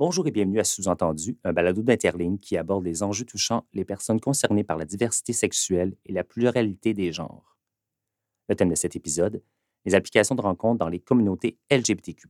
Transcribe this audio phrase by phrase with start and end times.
[0.00, 4.18] Bonjour et bienvenue à Sous-entendu, un balado d'Interligne qui aborde les enjeux touchant les personnes
[4.18, 7.58] concernées par la diversité sexuelle et la pluralité des genres.
[8.48, 9.42] Le thème de cet épisode,
[9.84, 12.28] les applications de rencontres dans les communautés LGBTQ.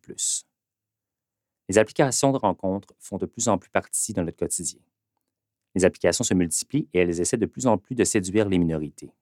[1.68, 4.80] Les applications de rencontres font de plus en plus partie de notre quotidien.
[5.76, 9.12] Les applications se multiplient et elles essaient de plus en plus de séduire les minorités.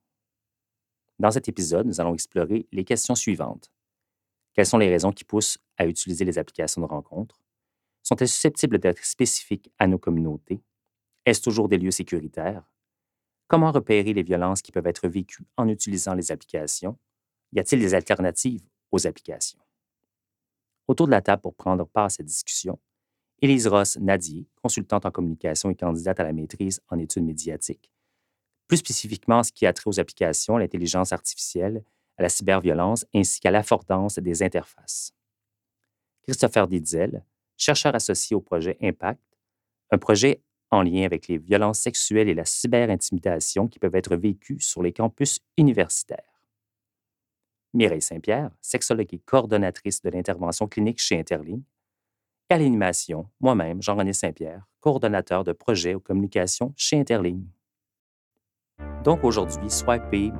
[1.18, 3.70] Dans cet épisode, nous allons explorer les questions suivantes.
[4.54, 7.38] Quelles sont les raisons qui poussent à utiliser les applications de rencontres?
[8.08, 10.62] Sont-elles susceptibles d'être spécifiques à nos communautés?
[11.26, 12.72] Est-ce toujours des lieux sécuritaires?
[13.48, 16.98] Comment repérer les violences qui peuvent être vécues en utilisant les applications?
[17.52, 19.58] Y a-t-il des alternatives aux applications?
[20.86, 22.80] Autour de la table pour prendre part à cette discussion,
[23.42, 27.92] Élise Ross Nadier, consultante en communication et candidate à la maîtrise en études médiatiques,
[28.68, 31.84] plus spécifiquement ce qui a trait aux applications, à l'intelligence artificielle,
[32.16, 35.12] à la cyberviolence ainsi qu'à l'affordance des interfaces.
[36.22, 37.22] Christopher Didzel,
[37.58, 39.20] chercheur associé au projet Impact,
[39.90, 44.60] un projet en lien avec les violences sexuelles et la cyberintimidation qui peuvent être vécues
[44.60, 46.42] sur les campus universitaires.
[47.74, 51.62] Mireille Saint-Pierre, sexologue et coordonnatrice de l'intervention clinique chez Interligne.
[52.50, 57.46] Et à l'animation, moi-même, Jean-René Saint-Pierre, coordonnateur de projet aux communications chez Interligne.
[59.04, 60.32] Donc aujourd'hui, swiper,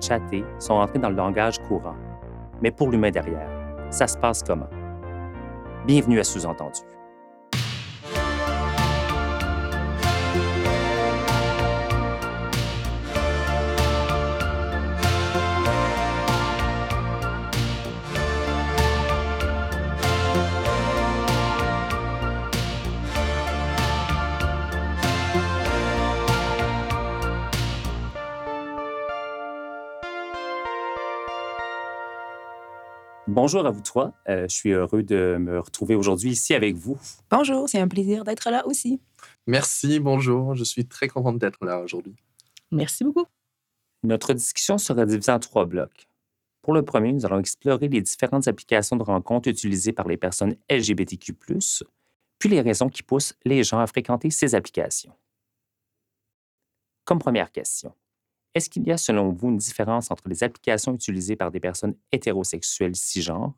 [0.00, 1.96] chatter sont entrés dans le langage courant.
[2.60, 3.50] Mais pour l'humain derrière,
[3.92, 4.83] ça se passe comment?
[5.86, 6.80] Bienvenue à Sous-entendu.
[33.26, 34.12] Bonjour à vous trois.
[34.28, 36.98] Euh, je suis heureux de me retrouver aujourd'hui ici avec vous.
[37.30, 39.00] Bonjour, c'est un plaisir d'être là aussi.
[39.46, 40.54] Merci, bonjour.
[40.54, 42.14] Je suis très contente d'être là aujourd'hui.
[42.70, 43.24] Merci beaucoup.
[44.02, 46.06] Notre discussion sera divisée en trois blocs.
[46.60, 50.56] Pour le premier, nous allons explorer les différentes applications de rencontres utilisées par les personnes
[50.70, 51.34] LGBTQ,
[52.38, 55.14] puis les raisons qui poussent les gens à fréquenter ces applications.
[57.06, 57.94] Comme première question,
[58.54, 61.94] est-ce qu'il y a, selon vous, une différence entre les applications utilisées par des personnes
[62.12, 63.54] hétérosexuelles cisgenres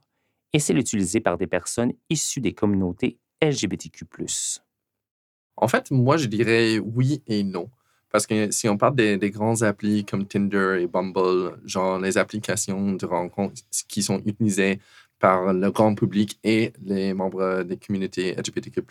[0.53, 4.07] et celles utilisées par des personnes issues des communautés LGBTQ?
[5.57, 7.69] En fait, moi, je dirais oui et non.
[8.11, 12.95] Parce que si on parle des, grands applis comme Tinder et Bumble, genre les applications
[12.95, 14.81] de rencontres qui sont utilisées
[15.19, 18.83] par le grand public et les membres des communautés LGBTQ+,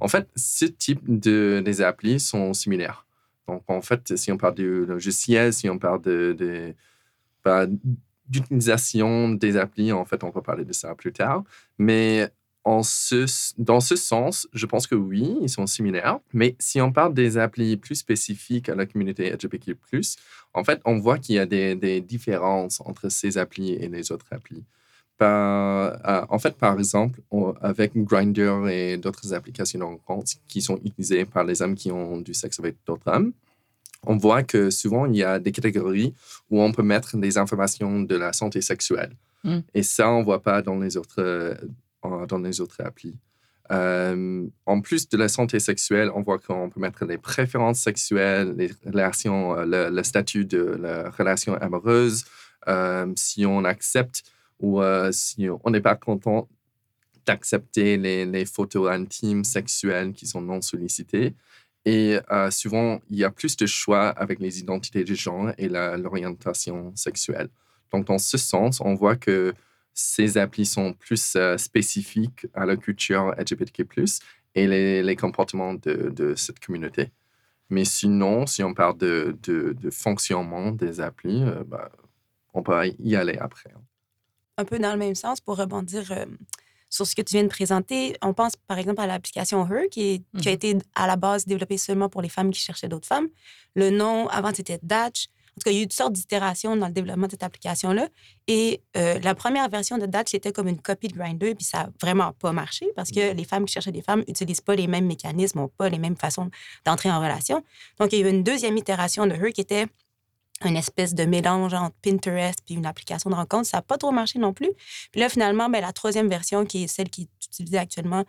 [0.00, 3.06] en fait, ce type de des applis sont similaires.
[3.48, 6.74] Donc, en fait, si on parle du logiciel, si on parle de,
[7.44, 7.66] bah,
[8.28, 11.44] d'utilisation des applis, en fait, on va parler de ça plus tard.
[11.78, 12.30] Mais
[12.64, 12.82] dans
[13.80, 16.18] ce sens, je pense que oui, ils sont similaires.
[16.34, 19.74] Mais si on parle des applis plus spécifiques à la communauté LGBTQ+,
[20.52, 24.12] en fait, on voit qu'il y a des, des différences entre ces applis et les
[24.12, 24.64] autres applis.
[25.20, 27.20] Euh, en fait, par exemple,
[27.60, 32.18] avec Grindr et d'autres applications de rencontre qui sont utilisées par les hommes qui ont
[32.18, 33.32] du sexe avec d'autres hommes,
[34.06, 36.14] on voit que souvent, il y a des catégories
[36.50, 39.16] où on peut mettre des informations de la santé sexuelle.
[39.42, 39.58] Mm.
[39.74, 41.54] Et ça, on ne voit pas dans les autres, euh,
[42.02, 43.16] dans les autres applis.
[43.70, 48.54] Euh, en plus de la santé sexuelle, on voit qu'on peut mettre les préférences sexuelles,
[48.56, 52.24] les relations, le, statut de la relation amoureuse,
[53.16, 54.22] si on accepte
[54.60, 56.48] ou euh, si on n'est pas content
[57.26, 61.34] d'accepter les, photos intimes sexuelles qui sont non sollicitées.
[61.84, 65.68] Et euh, souvent, il y a plus de choix avec les identités de genre et
[65.68, 67.48] l'orientation sexuelle.
[67.92, 69.54] Donc, dans ce sens, on voit que
[69.92, 73.86] ces applis sont plus euh, spécifiques à la culture LGBTQ+,
[74.54, 77.10] et les, comportements de, cette communauté.
[77.70, 79.36] Mais sinon, si on parle de,
[79.90, 81.90] fonctionnement des applis, bah,
[82.54, 83.70] on peut y aller après.
[84.58, 86.26] Un peu dans le même sens pour rebondir euh,
[86.90, 88.16] sur ce que tu viens de présenter.
[88.22, 91.46] On pense par exemple à l'application Her qui, qui, a mmh été à la base
[91.46, 93.28] développée seulement pour les femmes qui cherchaient d'autres femmes.
[93.76, 95.26] Le nom, avant, c'était Datch.
[95.26, 97.42] En tout cas, il y a eu toutes sortes d'itérations dans le développement de cette
[97.42, 98.08] application-là.
[98.46, 101.84] Et euh, la première version de Datch était comme une copie de Grindr, puis ça
[101.84, 104.74] n'a vraiment pas marché parce que mmh les femmes qui cherchaient des femmes n'utilisent pas
[104.74, 106.50] les mêmes mécanismes, n'ont pas les mêmes façons
[106.84, 107.62] d'entrer en relation.
[107.98, 109.86] Donc, il y a eu une deuxième itération de Her qui était
[110.64, 113.68] une espèce de mélange entre Pinterest puis une application de rencontre.
[113.68, 114.70] Ça n'a pas trop marché non plus.
[115.12, 118.24] Puis là, finalement, ben, la troisième version, qui est celle qui est utilisée actuellement,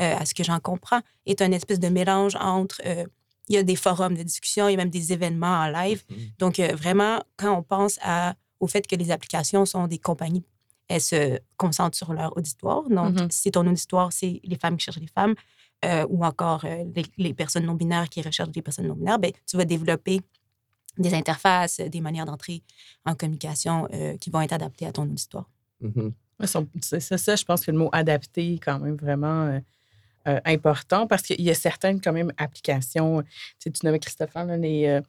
[0.00, 2.80] euh, à ce que j'en comprends, est une espèce de mélange entre...
[2.86, 3.04] Euh,
[3.48, 6.04] il y a des forums de discussion, il y a même des événements en live.
[6.08, 6.38] Mm-hmm.
[6.38, 10.44] Donc, euh, vraiment, quand on pense à, au fait que les applications sont des compagnies,
[10.88, 12.88] elles se concentrent sur leur auditoire.
[12.88, 13.30] Donc, mm-hmm.
[13.30, 15.34] si ton auditoire, c'est les femmes qui cherchent des femmes,
[15.84, 19.56] euh, ou encore euh, les, les personnes non-binaires qui recherchent des personnes non-binaires, ben, tu
[19.56, 20.20] vas développer
[20.98, 22.62] des interfaces, des manières d'entrer
[23.04, 25.48] en communication euh, qui vont être adaptées à ton auditoire.
[26.80, 29.60] C'est ça, je pense que le mot adapté est quand même vraiment euh,
[30.28, 33.22] euh, important parce qu'il y a certaines quand même applications.
[33.22, 33.28] Tu,
[33.58, 35.00] sais, tu nommais Christopher, là, les, euh,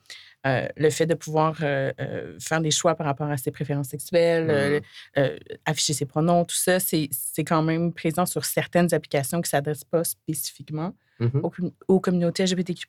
[0.47, 4.81] euh, le fait de pouvoir faire des choix par rapport à ses préférences sexuelles,
[5.17, 9.47] euh, afficher ses pronoms, tout ça, c'est c'est quand même présent sur certaines applications qui
[9.47, 11.41] ne s'adressent pas spécifiquement Mhm.
[11.43, 12.87] aux, com- aux communautés LGBTQ+.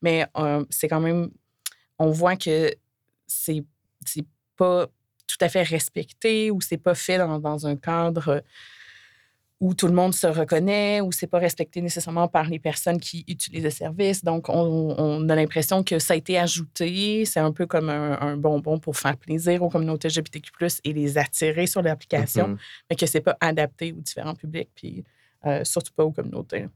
[0.00, 1.28] Mais euh, c'est quand même...
[1.98, 2.72] On voit que
[3.26, 3.64] c'est
[4.06, 4.24] c'est
[4.56, 4.86] pas
[5.26, 8.42] tout à fait respecté ou c'est pas fait dans, dans un cadre
[9.60, 13.24] où tout le monde se reconnaît, ou c'est pas respecté nécessairement par les personnes qui
[13.26, 14.22] utilisent le service.
[14.22, 17.24] Donc, on, on a l'impression que ça a été ajouté.
[17.24, 20.50] C'est un peu comme un, un bonbon pour faire plaisir aux communautés LGBTQ+,
[20.82, 22.58] et les attirer sur l'application, Mhm.
[22.90, 25.04] mais que c'est pas adapté aux différents publics, puis
[25.46, 26.66] euh, surtout pas aux communautés.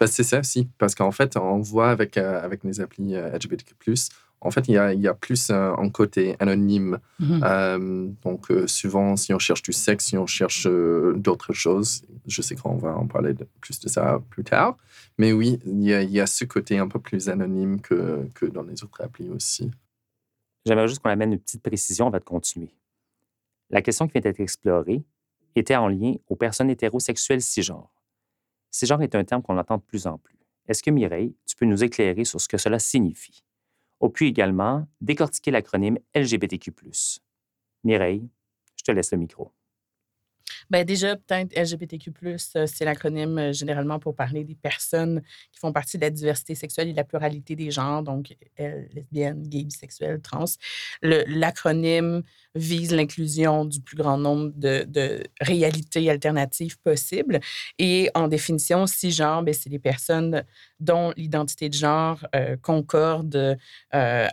[0.00, 3.30] Ben, c'est ça aussi, parce qu'en fait, on voit avec, euh, avec les applis euh,
[3.36, 3.94] LGBTQ+,
[4.42, 6.98] en fait, il y a, il y a plus euh, un côté anonyme.
[7.20, 12.02] Euh, donc, euh, souvent, si on cherche du sexe, si on cherche euh, d'autres choses,
[12.26, 14.76] je sais qu'on va en parler de- plus de ça plus tard,
[15.18, 18.26] mais oui, il y a, il y a ce côté un peu plus anonyme que,
[18.34, 19.70] que dans les autres applis aussi.
[20.64, 22.70] J'aimerais juste qu'on amène une petite précision avant de continuer.
[23.70, 25.02] La question qui vient d'être explorée
[25.54, 27.92] était en lien aux personnes hétérosexuelles cisgenres.
[28.70, 30.36] Cisgenre est un terme qu'on entend de plus en plus.
[30.68, 33.42] Est-ce que Mireille, tu peux nous éclairer sur ce que cela signifie?
[34.00, 36.72] On peut également décortiquer l'acronyme LGBTQ.
[37.84, 38.28] Mireille,
[38.76, 39.52] je te laisse le micro.
[40.70, 45.20] Ben déjà, peut-être LGBTQ, euh, c'est l'acronyme euh, généralement pour parler des personnes
[45.52, 49.42] qui font partie de la diversité sexuelle et de la pluralité des genres, donc lesbiennes,
[49.42, 50.44] gays, bisexuels, trans.
[51.02, 52.22] L'acronyme
[52.54, 57.40] vise l'inclusion du plus grand nombre de, de réalités alternatives possibles.
[57.78, 60.44] Et en définition, cisgenre, ben, c'est les personnes
[60.80, 63.56] dont l'identité de genre euh, concorde euh,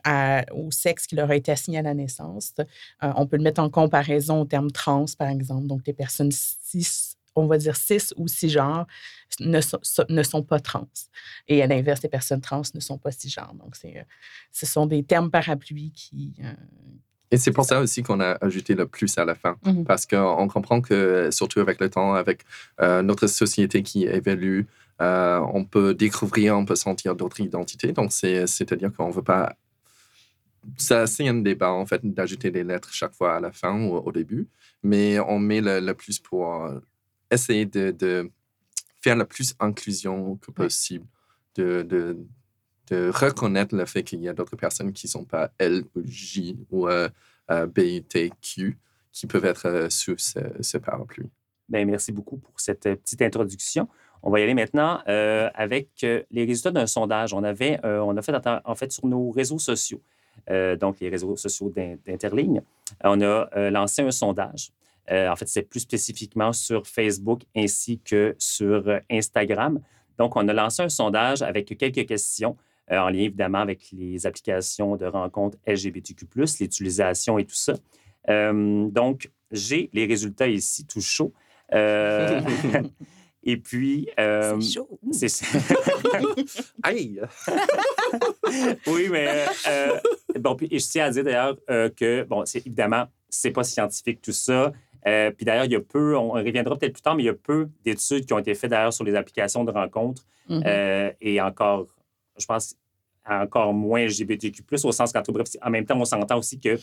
[0.03, 2.53] à- au sexe qui leur a été assigné à la naissance.
[2.59, 5.67] Euh, on peut le mettre en comparaison au terme trans, par exemple.
[5.67, 8.87] Donc, les personnes cis, on va dire cis ou cisgenres,
[9.39, 9.77] ne so-
[10.09, 10.87] ne sont pas trans.
[11.47, 13.53] Et à l'inverse, les personnes trans ne sont pas cisgenres.
[13.55, 13.75] Donc,
[14.51, 16.33] ce sont des termes parapluies qui...
[17.29, 19.57] Et c'est pour ça aussi qu'on a ajouté le plus à la fin.
[19.65, 19.83] Mhm.
[19.83, 22.43] Parce qu'on comprend que, surtout avec le temps, avec
[22.79, 24.65] euh, notre société qui évolue,
[25.01, 27.91] euh, on peut découvrir, on peut sentir d'autres identités.
[27.93, 29.55] Donc, c'est- c'est-à-dire qu'on ne veut pas.
[30.77, 33.95] Ça, c'est un débat, en fait, d'ajouter des lettres chaque fois à la fin ou
[33.95, 34.47] au début.
[34.83, 36.79] Mais on met le, le plus pour euh,
[37.31, 38.29] essayer de, de
[39.01, 41.05] faire le plus inclusion que possible,
[41.55, 42.17] de, de,
[42.89, 46.01] de reconnaître le fait qu'il y a d'autres personnes qui ne sont pas L ou
[46.05, 47.07] J ou euh,
[47.49, 48.77] euh, BUTQ
[49.13, 51.29] qui peuvent être sous ce, ce parapluie.
[51.69, 53.87] Bien, merci beaucoup pour cette petite introduction.
[54.23, 57.33] On va y aller maintenant euh, avec euh, les résultats d'un sondage.
[57.33, 58.33] On avait, euh, on a fait
[58.65, 60.01] en- fait sur nos réseaux sociaux,
[60.79, 62.61] donc les réseaux sociaux d'In- d'Interligne,
[63.03, 64.69] on a lancé un sondage.
[65.09, 69.79] En fait, c'est plus spécifiquement sur Facebook ainsi que sur Instagram.
[70.17, 72.57] Donc, on a lancé un sondage avec quelques questions
[72.89, 77.73] en lien évidemment avec les applications de rencontres LGBTQ, l'utilisation et tout ça.
[78.27, 81.31] Donc, j'ai les résultats ici, tout chaud.
[83.47, 84.99] Euh, et puis, euh, c'est chaud.
[85.01, 85.13] Ouh.
[85.13, 85.45] c'est
[86.83, 87.21] Aïe!
[88.87, 89.99] oui, mais euh, euh,
[90.39, 93.63] bon, puis, et je tiens à dire d'ailleurs euh, que bon, c'est évidemment c'est pas
[93.63, 94.71] scientifique tout ça.
[95.05, 97.29] Euh, puis d'ailleurs, il y a peu, on reviendra peut-être plus tard, mais il y
[97.29, 100.63] a peu d'études qui ont été faites d'ailleurs sur les applications de rencontres Mhm.
[100.65, 101.87] euh, et encore,
[102.37, 102.75] je pense,
[103.29, 106.77] encore moins LGBTQ+, au sens qu'en tout bref, en même temps, on s'entend aussi que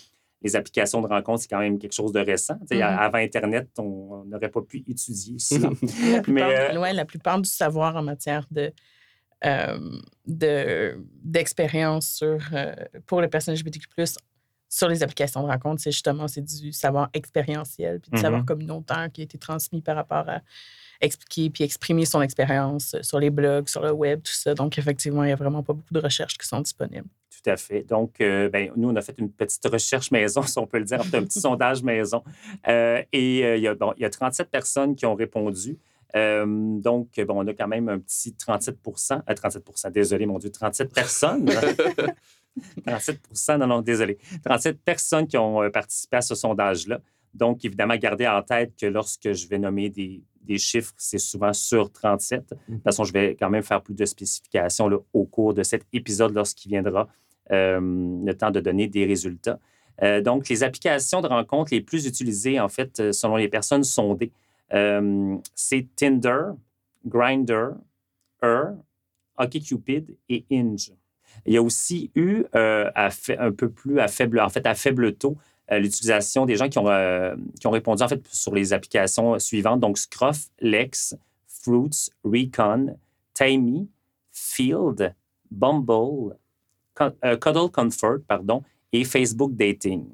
[0.44, 2.58] les applications de rencontres, c'est quand même quelque chose de récent.
[2.70, 2.82] Mhm.
[2.82, 5.56] Avant Internet, on n'aurait pas pu étudier ça.
[5.58, 8.70] La plupart, Mais, du- ouais, la plupart du savoir en matière de,
[9.44, 9.78] euh,
[10.26, 12.74] de, d'expérience sur, euh,
[13.06, 13.86] pour les personnes LGBTQ+,
[14.68, 19.08] sur les applications de rencontre, c'est justement c'est du savoir expérientiel, puis du savoir communautaire
[19.12, 20.40] qui a été transmis par rapport à
[21.00, 24.54] expliquer puis exprimer son expérience sur les blogs, sur le web, tout ça.
[24.54, 27.08] Donc, effectivement, il n'y a vraiment pas beaucoup de recherches qui sont disponibles.
[27.30, 27.82] Tout à fait.
[27.82, 30.84] Donc, euh, ben, nous, on a fait une petite recherche maison, si on peut le
[30.84, 32.22] dire, un petit sondage maison.
[32.68, 35.78] Euh, et euh, il, y a, bon, il y a 37 personnes qui ont répondu.
[36.16, 40.50] Euh, donc, bon, on a quand même un petit 37 euh, 37 désolé, mon Dieu,
[40.50, 41.46] 37 personnes.
[42.86, 44.18] 37% non, non, désolé.
[44.44, 47.00] 37 personnes qui ont euh, participé à ce sondage-là.
[47.32, 51.52] Donc, évidemment, gardez en tête que lorsque je vais nommer des, des chiffres, c'est souvent
[51.52, 52.50] sur 37.
[52.50, 55.62] De toute façon, je vais quand même faire plus de spécifications là, au cours de
[55.62, 57.08] cet épisode lorsqu'il viendra
[57.50, 59.58] euh, le temps de donner des résultats.
[60.02, 63.84] Euh, donc, les applications de rencontres les plus utilisées, en fait, euh, selon les personnes
[63.84, 64.32] sondées,
[64.72, 66.42] euh, c'est Tinder,
[67.06, 67.74] Grindr,
[68.42, 68.74] Her,
[69.38, 70.92] OkCupid et Inge.
[71.46, 75.14] Il y a aussi eu à un peu plus à faible, en fait, à faible
[75.14, 75.36] taux,
[75.70, 79.80] l'utilisation des gens qui ont, euh, qui ont répondu en fait sur les applications suivantes,
[79.80, 81.16] donc Scruff, Lex,
[81.46, 82.96] Fruits, Recon,
[83.32, 83.86] Timey,
[84.30, 85.14] Field,
[85.50, 86.36] Bumble,
[86.94, 90.06] Cuddle Comfort, pardon, et Facebook Dating.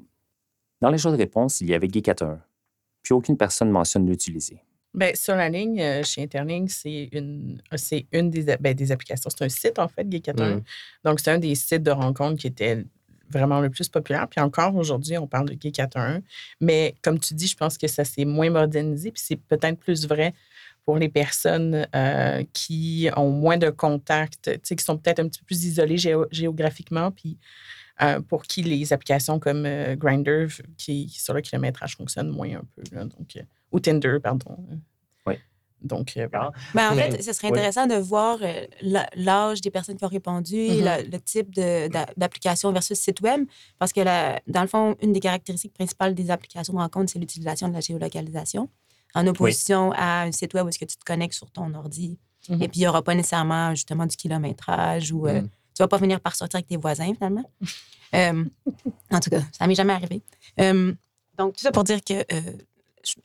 [0.79, 2.37] Dans les choix de réponse, il y avait Geekator,
[3.03, 4.61] puis aucune personne mentionne l'utiliser.
[4.93, 9.29] Bien, sur la ligne, euh, chez Interlink, c'est une, c'est une des, ben, des applications.
[9.29, 10.57] C'est un site, en fait, Geekator.
[10.57, 10.63] Mm.
[11.05, 12.83] Donc, c'est un des sites de rencontres qui était
[13.31, 14.27] vraiment le plus populaire.
[14.27, 16.19] Puis encore aujourd'hui, on parle de Geekator.
[16.59, 19.11] Mais comme tu dis, je pense que ça s'est moins modernisé.
[19.11, 20.33] Puis c'est peut-être plus vrai
[20.85, 25.45] pour les personnes euh, qui ont moins de contacts, qui sont peut-être un petit peu
[25.45, 25.97] plus isolées
[26.31, 27.37] géographiquement, puis
[28.01, 30.47] euh, pour qui les applications comme euh, Grindr,
[30.77, 32.83] qui, sur le kilométrage, fonctionnent moins un peu.
[33.05, 33.37] donc,
[33.71, 34.57] ou Tinder, pardon.
[35.81, 36.51] Donc, voilà.
[36.73, 38.37] Ben, en fait, ce serait intéressant de voir
[39.15, 41.11] l'âge des personnes qui ont répondu, mm-hmm.
[41.11, 41.51] le type
[42.17, 43.45] d'application versus site web,
[43.79, 47.67] parce que dans le fond, une des caractéristiques principales des applications de rencontre, c'est l'utilisation
[47.67, 48.69] de la géolocalisation
[49.13, 52.17] en opposition à un site web où est-ce que tu te connectes sur ton ordi.
[52.47, 52.63] Mm-hmm.
[52.63, 55.49] Et puis, il n'y aura pas nécessairement justement du kilométrage ou euh, mm.
[55.75, 57.49] tu vas pas finir par sortir avec tes voisins finalement.
[58.13, 58.43] Euh,
[59.09, 60.21] en tout cas, ça m'est jamais arrivé.
[60.59, 60.93] Euh,
[61.37, 62.25] donc, tout ça pour dire que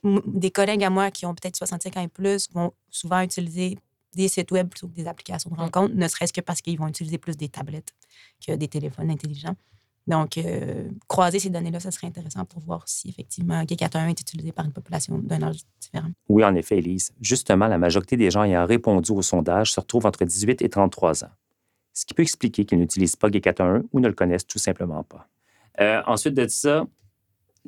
[0.02, 3.78] des collègues à moi qui ont peut-être 65 ans et plus vont souvent utiliser
[4.14, 6.88] des sites web plutôt que des applications de rencontre, ne serait-ce que parce qu'ils vont
[6.88, 7.92] utiliser plus des tablettes
[8.45, 9.56] que des téléphones intelligents.
[10.06, 14.52] Donc, euh, croiser ces données-là, ça serait intéressant pour voir si effectivement GK1 est utilisé
[14.52, 16.11] par une population d'un âge différent.
[16.28, 17.12] Oui, en effet, Elise.
[17.21, 21.25] Justement, la majorité des gens ayant répondu au sondage se retrouvent entre 18 et 33
[21.25, 21.30] ans,
[21.92, 25.28] ce qui peut expliquer qu'ils n'utilisent pas GK1 ou ne le connaissent tout simplement pas.
[25.80, 26.87] Euh, ensuite de ça,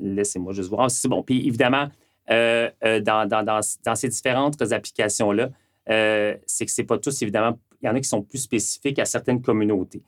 [0.00, 0.90] laissez-moi juste voir.
[0.90, 1.22] C'est bon.
[1.22, 1.88] Puis évidemment,
[2.30, 5.50] euh, dans, dans, dans, ces différentes applications-là,
[5.86, 8.98] c'est que ce n'est pas tous, évidemment, il y en a qui sont plus spécifiques
[8.98, 10.02] à certaines communautés.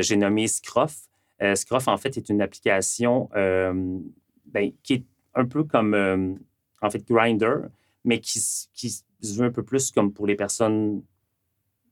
[0.00, 1.08] J'ai nommé Scruff,
[1.42, 3.98] euh, Scruff, en fait, est une application euh,
[4.46, 6.34] ben, qui est un peu comme, euh,
[6.80, 7.56] en fait, Grinder,
[8.04, 8.40] mais qui,
[8.72, 11.02] qui se veut un peu plus comme pour les personnes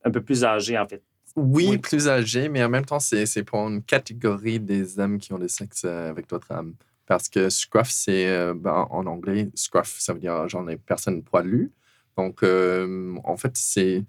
[0.05, 1.03] un peu plus âgées, en fait.
[1.35, 5.39] Oui, plus âgées, mais en même temps, c'est pour une catégorie des hommes qui ont
[5.39, 6.75] des sexes avec d'autres âmes.
[7.07, 11.71] Parce que Scruff, c'est ben, en anglais, Scruff, ça veut dire genre les personnes poilues.
[12.17, 14.05] Donc, en fait, c'est.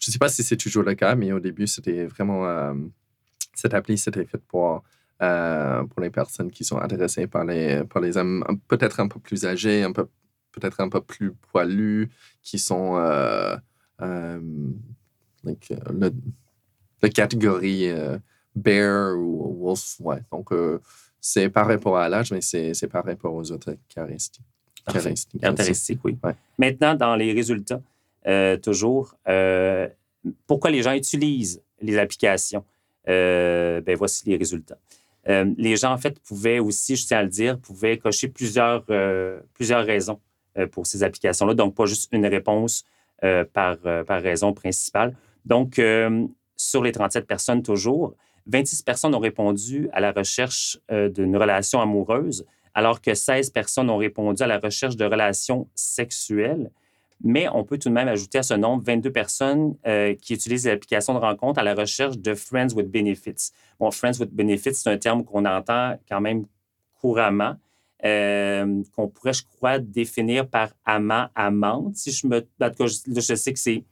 [0.00, 2.74] Je ne sais pas si c'est toujours le cas, mais au début, c'était vraiment
[3.54, 4.82] cette appli, c'était fait pour,
[5.22, 9.20] euh, pour les personnes qui sont intéressées par les, par les hommes peut-être un peu
[9.20, 10.06] plus âgés, un peu,
[10.52, 12.10] peut-être un peu plus poilus,
[12.42, 13.56] qui sont euh,
[14.02, 14.40] euh,
[15.44, 16.10] le,
[17.02, 17.90] la catégorie
[18.54, 19.96] bear ou wolf.
[20.00, 20.22] Ouais.
[20.32, 20.52] Donc,
[21.26, 24.44] c'est par rapport à l'âge, mais c'est par rapport aux autres caractéristiques.
[25.40, 26.18] Caractéristiques, oui.
[26.58, 27.80] Maintenant, dans les résultats,
[28.62, 29.16] toujours,
[30.46, 32.62] pourquoi les gens utilisent les applications?
[33.08, 34.76] Euh, ben voici les résultats.
[35.28, 38.84] Euh, les gens, en fait, pouvaient aussi, je tiens à le dire, pouvaient cocher plusieurs,
[38.90, 40.20] euh, plusieurs raisons
[40.72, 42.84] pour ces applications-là, donc pas juste une réponse
[43.52, 45.16] par, par raison principale.
[45.44, 45.80] Donc,
[46.56, 48.14] sur les 37 personnes toujours,
[48.46, 53.96] 26 personnes ont répondu à la recherche d'une relation amoureuse, alors que 16 personnes ont
[53.96, 56.70] répondu à la recherche de relations sexuelles.
[57.22, 60.66] Mais on peut tout de même ajouter à ce nombre 22 personnes euh, qui utilisent
[60.66, 63.52] l'application de rencontre à la recherche de Friends with Benefits.
[63.78, 66.44] Bon, Friends with Benefits, c'est un terme qu'on entend quand même
[67.00, 67.54] couramment,
[68.04, 71.96] euh, qu'on pourrait, je crois, définir par amant, amante.
[71.96, 72.46] Si je me.
[72.60, 73.84] En tout cas, je sais que c'est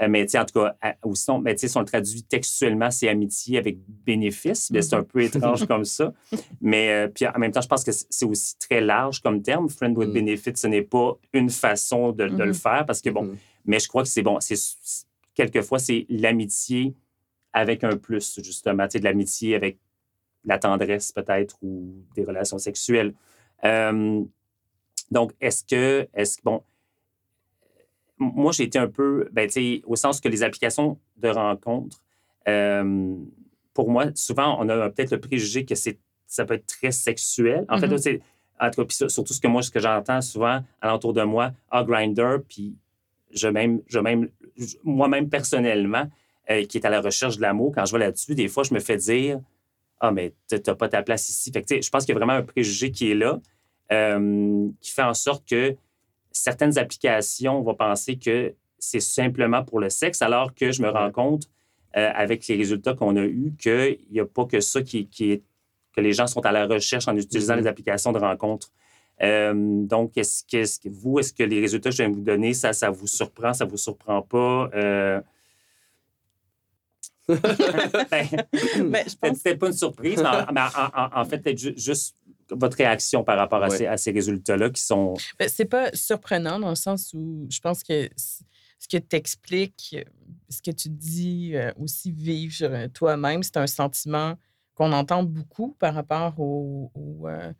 [0.00, 3.58] euh, mais en tout cas, ou sinon, mais si on le traduit textuellement, c'est amitié
[3.58, 4.70] avec bénéfice.
[4.70, 6.12] mais C'est un peu étrange comme ça.
[6.60, 9.68] Mais euh, puis en même temps, je pense que c'est aussi très large comme terme.
[9.68, 10.14] Friend with mm.
[10.14, 12.54] benefit, ce n'est pas une façon de, le mm-hmm.
[12.54, 13.36] faire parce que bon, mm-hmm.
[13.66, 14.38] mais je crois que c'est bon.
[14.40, 14.56] C'est
[15.34, 16.94] quelquefois c'est l'amitié
[17.52, 19.78] avec un plus justement, tu sais, de l'amitié avec
[20.44, 23.12] la tendresse peut-être ou des relations sexuelles.
[23.64, 24.22] Euh,
[25.10, 26.62] donc, est-ce que, est-ce bon,
[28.20, 29.48] moi, j'ai été un peu, ben,
[29.86, 32.00] au sens que les applications de rencontres,
[32.48, 33.14] euh,
[33.74, 37.64] pour moi, souvent, on a peut-être le préjugé que ça peut être très sexuel.
[37.68, 37.98] En fait, mm-hmm.
[37.98, 38.20] c'est
[38.60, 41.82] en tout cas, surtout ce que moi, ce que j'entends souvent alentour de moi, ah,
[41.82, 42.76] Grinder, puis
[43.32, 44.28] je même, je même,
[44.84, 46.06] moi-même personnellement,
[46.50, 48.74] euh, qui est à la recherche de l'amour, quand je vais là-dessus, des fois, je
[48.74, 49.40] me fais dire,
[50.00, 51.50] ah, mais tu n'as pas ta place ici.
[51.52, 53.40] Fait que, je pense qu'il y a vraiment un préjugé qui est là,
[53.92, 55.74] euh, qui fait en sorte que
[56.40, 61.10] certaines applications vont penser que c'est simplement pour le sexe, alors que je me rends
[61.10, 61.44] compte
[61.96, 65.42] euh, avec les résultats qu'on a eus qu'il n'y a pas que ça qui, est
[65.92, 67.60] que les gens sont à la recherche en utilisant mm-hmm.
[67.60, 68.68] les applications de rencontre.
[69.22, 72.54] Euh, donc, est-ce que, vous, est-ce que les résultats que je viens de vous donner,
[72.54, 74.70] ça, ça vous surprend, ça ne vous surprend pas?
[74.74, 75.20] Euh,
[77.28, 78.26] ben,
[78.90, 81.74] Ben, je pense- C'était pas une surprise, mais en, en- en- en fait, peut-être ju-
[81.76, 82.16] juste
[82.50, 83.76] votre réaction par rapport à, Ouais.
[83.76, 85.14] ces, à ces résultats-là qui sont.
[85.38, 89.96] Ben, c'est pas surprenant dans le sens où je pense que ce que tu expliques,
[90.48, 94.36] ce que tu dis euh, aussi vivre toi-même, c'est un sentiment
[94.74, 97.52] qu'on entend beaucoup par rapport aux, aux, euh,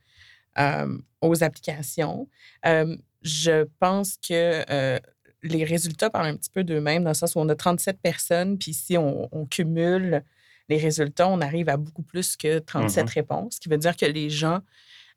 [0.59, 2.29] euh, aux applications.
[2.67, 4.99] Euh, je pense que euh,
[5.43, 8.57] les résultats parlent un petit peu d'eux-mêmes dans le sens où on a 37 personnes,
[8.59, 10.25] puis si on, on cumule
[10.71, 13.11] les résultats, on arrive à beaucoup plus que 37 Mhm.
[13.15, 14.61] réponses, ce qui veut dire que les gens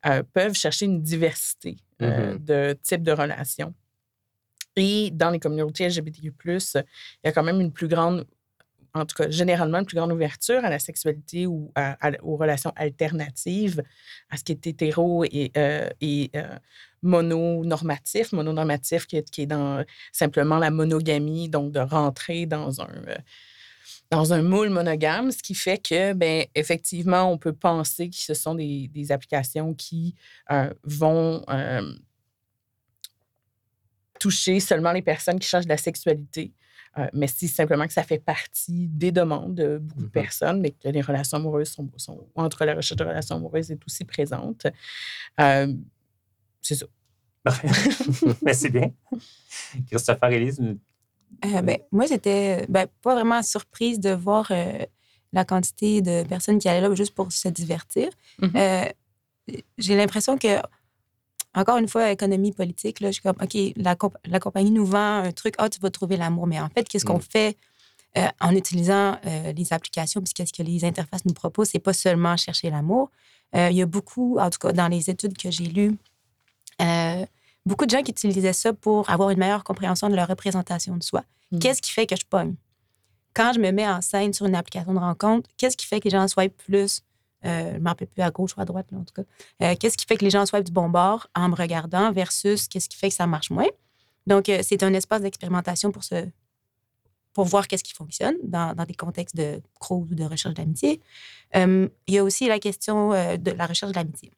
[0.06, 3.74] euh, peuvent chercher une diversité euh, de types de relations.
[4.76, 6.84] Et dans les communautés LGBTQ, il
[7.24, 8.26] y a quand même une plus grande,
[8.96, 12.36] en tout cas, généralement, une plus grande ouverture à la sexualité ou à- à- aux
[12.36, 13.82] relations alternatives,
[14.30, 16.58] à ce qui est hétéro et, euh, et euh,
[17.02, 18.32] mononormatif.
[18.34, 22.90] Mononormatif qui est, qui est dans simplement la monogamie, donc de rentrer dans un.
[23.08, 23.16] euh,
[24.14, 28.36] dans un moule monogame, ce qui fait que, ben, effectivement, on peut penser que ce
[28.36, 30.14] sont des, des applications qui
[30.52, 31.94] euh, vont euh,
[34.20, 36.54] toucher seulement les personnes qui cherchent de la sexualité.
[37.00, 40.12] Euh, mais c'est simplement que ça fait partie des demandes de beaucoup de Mhm.
[40.12, 43.84] personnes, mais que les relations amoureuses sont, sont entre la recherche de relations amoureuses est
[43.88, 44.68] aussi présente.
[46.62, 46.86] C'est ça.
[48.44, 48.92] mais c'est bien.
[49.90, 50.62] Christopher Elise,
[51.46, 54.86] Euh, ben, moi, j'étais ben, pas vraiment surprise de voir euh,
[55.34, 58.10] la quantité de personnes qui allaient là juste pour se divertir.
[58.42, 58.52] Mhm.
[58.56, 58.86] Euh,
[59.78, 60.58] J'ai l'impression que,
[61.54, 64.86] encore une fois, économie politique, là, je suis comme, OK, la, comp- la compagnie nous
[64.86, 66.48] vend un truc, ah, tu vas trouver l'amour.
[66.48, 67.22] Mais en fait, qu'est-ce qu'on Mm.
[67.30, 67.58] fait
[68.40, 69.18] en utilisant
[69.56, 73.10] les applications, puis qu'est-ce que les interfaces nous proposent, c'est pas seulement chercher l'amour.
[73.56, 75.98] Il y a beaucoup, en tout cas, dans les études que j'ai lues,
[77.66, 81.04] beaucoup de gens qui utilisaient ça pour avoir une meilleure compréhension de leur représentation de
[81.04, 81.24] soi.
[81.52, 81.60] Mhm.
[81.60, 82.56] Qu'est-ce qui fait que je pogne?
[83.34, 86.06] Quand je me mets en scène sur une application de rencontre, qu'est-ce qui fait que
[86.06, 87.02] les gens soient plus,
[87.46, 89.24] euh, je ne m'en rappelle plus à gauche ou à droite, là, en tout cas,
[89.64, 92.68] Euh, qu'est-ce qui fait que les gens soient du bon bord en me regardant versus
[92.68, 93.70] qu'est-ce qui fait que ça marche moins?
[94.28, 96.30] Donc, euh, c'est un espace d'expérimentation pour se
[97.34, 101.02] pour voir qu'est-ce qui fonctionne dans, dans des contextes de crouse ou de recherche d'amitié.
[101.56, 104.32] Il y a aussi la question de la recherche d'amitié.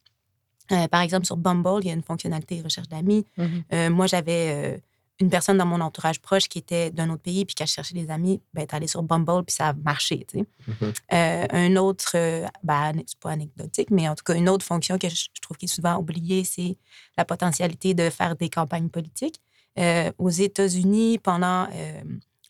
[0.71, 3.25] Euh, par exemple, sur Bumble, il y a une fonctionnalité recherche d'amis.
[3.38, 3.63] Mhm.
[3.73, 4.78] Euh, moi, j'avais euh,
[5.19, 7.93] une personne dans mon entourage proche qui était d'un autre pays, puis qui a cherché
[7.93, 8.41] des amis.
[8.54, 10.45] Ben, t'es allé sur Bumble, puis ça a marché, tu sais.
[10.67, 10.93] Mhm.
[11.13, 14.97] Euh, un autre, euh, ben, c'est pas anecdotique, mais en tout cas, une autre fonction
[14.97, 16.78] que je, je trouve qui est souvent oubliée, c'est
[17.17, 19.39] la potentialité de faire des campagnes politiques.
[19.78, 21.67] Euh, aux États-Unis, pendant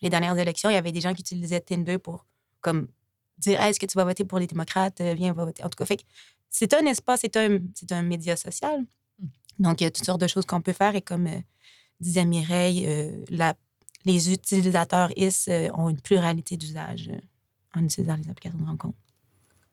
[0.00, 2.24] les dernières élections, il y avait des gens qui utilisaient Tinder pour
[2.60, 2.88] comme
[3.38, 5.00] dire Hey, est-ce que tu vas voter pour les démocrates?
[5.00, 5.64] Viens, va voter.
[5.64, 6.02] En tout cas, fait que
[6.50, 8.84] c'est un espace, c'est un, c'est un média social.
[9.58, 10.94] Donc, il y a toutes sortes de choses qu'on peut faire.
[10.94, 11.38] Et comme euh,
[12.00, 13.54] disait Mireille, euh, la-
[14.04, 17.18] les utilisateurs IS euh, ont une pluralité d'usages euh,
[17.78, 18.96] en utilisant les applications de rencontre.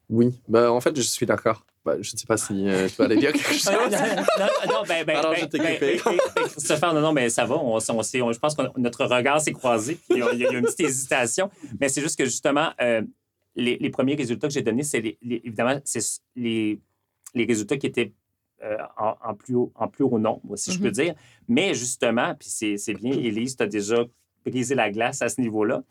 [0.10, 1.66] Oui, ben, en fait, je suis d'accord.
[1.86, 3.66] Ben, je ne sais pas si euh, tu vas aller dire quelque chose.
[3.72, 6.02] non, non, non, ben, ben, Alors, ben, je t'ai ben, coupé.
[6.06, 7.56] ben, ben, Christopher, non, non, mais ça va.
[7.56, 10.00] On, on, s'est- on- je pense que notre regard s'est croisé.
[10.10, 11.50] Il y, a, il y a une petite hésitation.
[11.80, 13.02] Mais c'est juste que, justement, euh,
[13.56, 16.80] les, les premiers résultats que j'ai donnés, c'est les- les- évidemment, c'est les,
[17.34, 18.14] les résultats qui étaient
[18.64, 21.16] euh, en, en plus haut, en plus haut nombre, si je peux dire.
[21.48, 24.06] Mais justement, puis c'est c'est bien, Élise, tu as déjà
[24.46, 25.84] brisé la glace à ce niveau-là.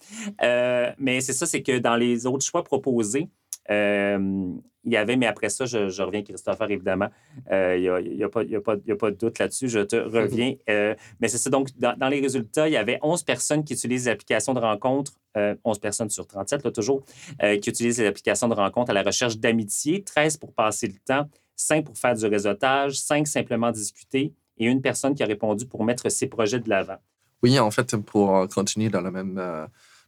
[0.42, 3.29] Euh, mais c'est ça, c'est que dans les autres choix proposés,
[3.70, 4.53] euh,
[4.85, 7.09] il y avait, mais après ça, je, je reviens, Christopher, évidemment.
[7.53, 9.68] Euh, Il n'y a, il a, a a pas de doute là-dessus.
[9.68, 10.55] Je te reviens.
[10.68, 11.51] Euh, mais c'est ça.
[11.51, 14.61] Donc, dans, dans les résultats, il y avait 11 personnes qui utilisent les applications de
[14.61, 17.05] rencontre, euh, 11 personnes sur 37, là, toujours,
[17.40, 21.29] qui utilisent les applications de rencontre à la recherche d'amitié, 13 pour passer le temps,
[21.55, 25.85] 5 pour faire du réseautage, 5 simplement discuter et une personne qui a répondu pour
[25.85, 26.98] mettre ses projets de l'avant.
[27.42, 29.40] Oui, en fait, pour continuer dans le même,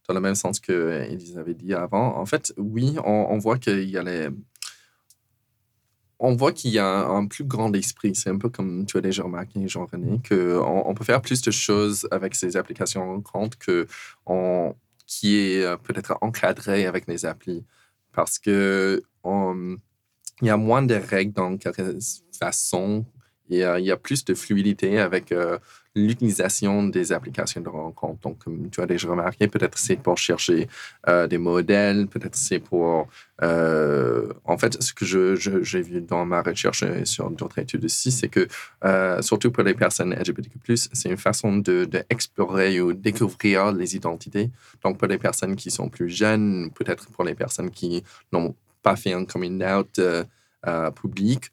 [0.09, 3.89] dans le même sens que Elise avait dit avant, en fait, oui, on, voit qu'il
[3.89, 4.29] y a les...
[6.19, 8.15] On voit qu'il y a un, plus grand esprit.
[8.15, 11.51] C'est un peu comme tu as déjà remarqué, Jean-René, qu'on on peut faire plus de
[11.51, 13.87] choses avec ces applications compte que
[14.27, 14.75] on,
[15.07, 17.65] qui est euh, peut-être encadré avec les applis.
[18.13, 19.77] Parce que on-
[20.41, 21.99] il y a moins de règles dans quelle
[22.39, 23.07] façon
[23.53, 25.59] euh, il y a plus de fluidité avec euh,
[25.95, 28.21] l'utilisation des applications de rencontre.
[28.23, 30.69] Donc, comme tu as déjà remarqué, peut-être c'est pour chercher
[31.09, 33.09] euh, des modèles, peut-être c'est pour...
[33.41, 35.05] en fait, ce que
[35.35, 38.49] j'ai vu dans ma recherche sur d'autres études aussi, c'est que,
[39.21, 44.51] surtout pour les personnes LGBTQ+, c'est une façon de, de ou découvrir les identités.
[44.83, 48.03] Donc, pour les personnes qui sont plus jeunes, peut-être pour les personnes qui
[48.33, 50.01] n'ont pas fait un coming out
[51.03, 51.53] public,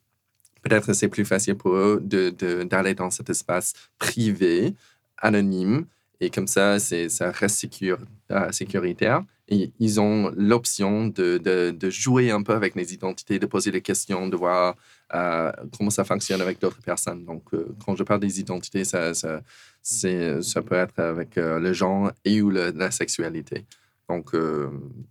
[0.62, 4.74] peut-être c'est plus facile pour eux d'aller dans cet espace privé,
[5.18, 5.86] anonyme,
[6.24, 7.98] Et comme ça, ça reste sécur,
[8.32, 9.24] euh, sécuritaire.
[9.50, 13.82] Ils ont l'option de, de, de, jouer un peu avec les identités, de poser des
[13.82, 14.76] questions, de voir
[15.14, 17.26] euh, comment ça fonctionne avec d'autres personnes.
[17.26, 19.42] Donc, euh, quand je parle des identités, ça, ça,
[19.82, 23.66] ça peut être avec le genre et ou la sexualité.
[24.08, 24.32] Donc,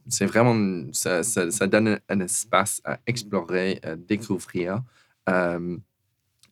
[0.09, 4.83] c'est vraiment, ça, ça, donne un espace à explorer, à découvrir.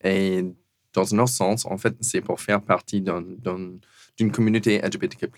[0.04, 0.44] Et
[0.92, 5.28] dans un autre sens, en fait, c'est pour faire partie d'une communauté LGBTQ+.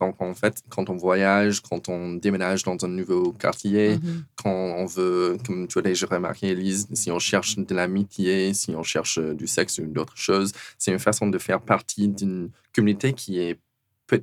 [0.00, 4.22] Donc, en fait, quand on voyage, quand on déménage dans un nouveau quartier, mm-hmm.
[4.34, 8.74] quand on veut, comme tu as déjà remarqué, Elise, si on cherche de l'amitié, si
[8.74, 13.12] on cherche du sexe ou d'autres choses, c'est une façon de faire partie d'une communauté
[13.12, 13.60] qui, est,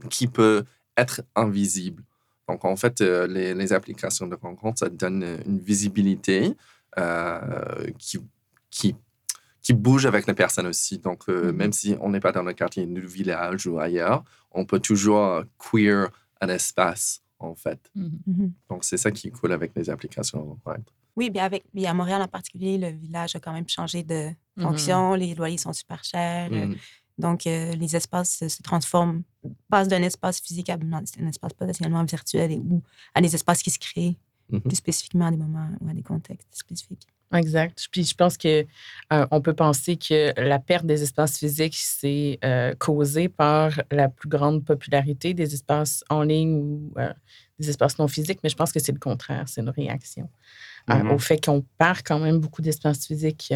[0.10, 0.66] qui peut
[0.98, 2.04] être invisible.
[2.50, 6.54] Donc, en fait, euh, les, les applications de rencontre, ça donne une visibilité
[7.00, 8.20] euh, qui,
[8.72, 8.96] qui
[9.62, 10.98] qui bouge avec les personnes aussi.
[10.98, 11.56] Donc, euh, mm-hmm.
[11.56, 15.44] même si on n'est pas dans le quartier du village ou ailleurs, on peut toujours
[15.60, 16.10] queer
[16.42, 17.80] un espace, en fait.
[17.96, 18.10] Mm-hmm.
[18.28, 18.52] Mm-hmm.
[18.70, 20.58] Donc, c'est ça qui est cool avec les applications.
[21.16, 24.30] Oui, bien avec, à Montréal en particulier, le village a quand même changé de
[24.60, 25.14] fonction.
[25.14, 26.50] Les loyers sont super chers.
[27.18, 29.22] Donc, euh, les espaces se transforment,
[29.70, 32.82] passent d'un espace physique à un espace potentiellement virtuel et, ou
[33.14, 34.18] à des espaces qui se créent
[34.60, 37.08] plus spécifiquement à des moments ou à des contextes spécifiques.
[37.34, 37.88] Exact.
[37.92, 38.66] Puis je pense que
[39.14, 44.10] euh, on peut penser que la perte des espaces physiques c'est euh, causée par la
[44.10, 47.14] plus grande popularité des espaces en ligne ou euh,
[47.60, 50.30] des espaces non physiques, mais je pense que c'est le contraire, c'est une réaction
[50.90, 51.14] mm-hmm.
[51.14, 53.54] au fait qu'on perd quand même beaucoup d'espaces physiques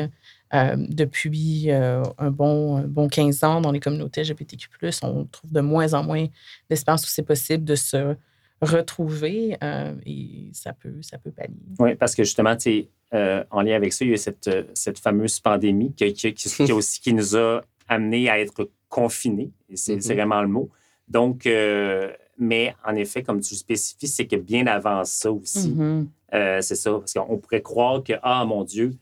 [0.54, 4.70] depuis un bon, un bon 15 ans dans les communautés LGBTQ+.
[5.02, 6.28] On trouve de moins en moins
[6.70, 8.16] d'espaces où c'est possible de se
[8.62, 9.58] retrouver
[10.06, 11.56] et ça peut, ça peut pallier.
[11.80, 14.18] Oui, parce que justement, tu sais, euh, en lien avec ça, il y a eu
[14.18, 18.70] cette, euh, cette fameuse pandémie qui, qui, qui, aussi, qui nous a amenés à être
[18.90, 19.52] confinés.
[19.74, 20.14] C'est mm-hmm.
[20.14, 20.70] vraiment le mot.
[21.08, 25.70] Donc, euh, mais en effet, comme tu le spécifies, c'est que bien avant ça aussi,
[25.70, 26.62] mm-hmm.
[26.62, 28.96] c'est ça, parce qu'on pourrait croire que, ah mon Dieu,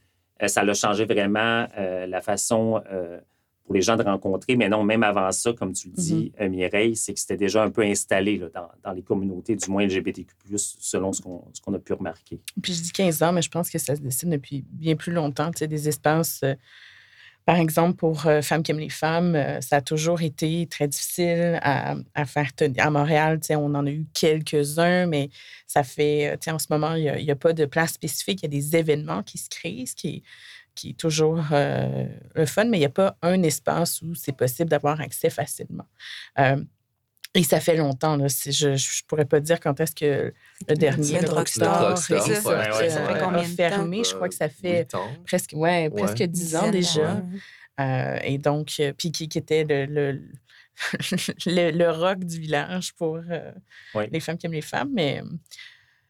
[0.46, 2.82] ça a changé vraiment la façon
[3.63, 4.56] pour les gens de rencontrer.
[4.56, 7.63] Mais non, même avant ça, comme tu le dis, euh, Mireille, c'est que c'était déjà
[7.63, 11.80] un peu installé là, dans, dans, les communautés, du moins LGBTQ, selon ce qu'on a
[11.80, 12.39] pu remarquer.
[12.62, 15.13] Puis je dis 15 ans, mais je pense que ça se dessine depuis bien plus
[15.13, 15.52] longtemps.
[15.52, 16.41] Tu sais, des espaces.
[16.43, 16.56] Euh,
[17.45, 21.60] par exemple, pour euh, Femmes qui aiment les femmes, ça a toujours été très difficile
[21.62, 22.86] à, à faire tenir.
[22.86, 25.30] À Montréal, tu sais, on en a eu quelques-uns, mais
[25.67, 28.39] ça fait, en ce moment, il n'y a, a, pas de place spécifique.
[28.41, 30.23] Il y a des événements qui se créent, ce qui est
[30.76, 32.06] qui est toujours euh,
[32.36, 35.86] le fun, mais il n'y a pas un espace où c'est possible d'avoir accès facilement.
[36.40, 36.64] Euh,
[37.36, 38.16] et ça fait longtemps.
[38.16, 38.28] Là.
[38.28, 40.34] Je ne pourrais pas dire quand est-ce que
[40.68, 41.96] le dernier, le Rockstar,
[43.36, 44.04] a fermé.
[44.04, 44.88] Je crois que ça fait
[45.26, 47.24] presque, ouais, presque 10 ans déjà.
[47.80, 50.22] Euh, et donc, puis qui, était le, le,
[51.72, 53.20] le, rock du village pour
[54.12, 54.92] les femmes qui aiment les femmes.
[54.94, 55.24] Mais,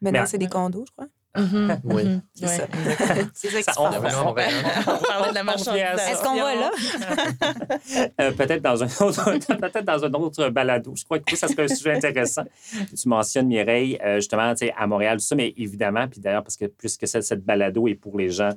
[0.03, 1.07] Maintenant, c'est des condos, je crois.
[1.35, 1.79] Mm-hmm.
[1.83, 2.03] Oui.
[2.03, 2.21] Mm-hmm.
[2.33, 2.67] C'est ça.
[3.33, 3.77] C'est ça qui se passe.
[3.79, 5.81] On, parle de la marchandise.
[5.81, 6.71] Est-ce qu'on va là?
[8.21, 10.93] euh, peut-être dans un autre, peut-être dans un autre balado.
[10.95, 12.43] Je crois que ça serait un sujet intéressant.
[12.71, 16.65] Tu mentionnes Mireille, euh, justement, à Montréal, tout ça, mais évidemment, puis d'ailleurs, parce que
[16.65, 18.51] plus que cette, cette balado est pour les gens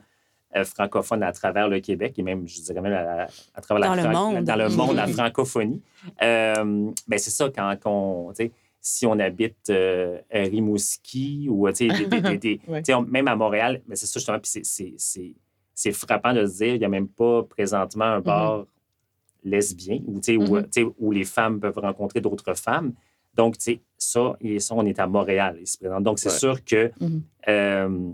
[0.56, 4.02] euh, francophones à travers le Québec et même, je dirais même à, travers dans la,
[4.04, 4.44] le monde.
[4.44, 5.82] dans le monde, la francophonie.
[6.22, 8.32] Euh, ben c'est ça, quand on,
[8.88, 11.88] si on habite euh, à Rimouski ou des,
[12.38, 12.60] des,
[13.08, 14.62] même à Montréal, mais c'est ça justement, puis
[15.74, 18.22] c'est frappant de se dire qu'il n'y a même pas présentement un mm-hmm.
[18.22, 18.66] bar
[19.42, 20.92] lesbien où, mm-hmm.
[21.00, 22.92] où, les femmes peuvent rencontrer d'autres femmes.
[23.34, 23.56] Donc,
[23.98, 25.58] ça, et ça, on est à Montréal.
[26.00, 27.20] Donc, c'est sûr que mm-hmm.
[27.48, 28.10] euh,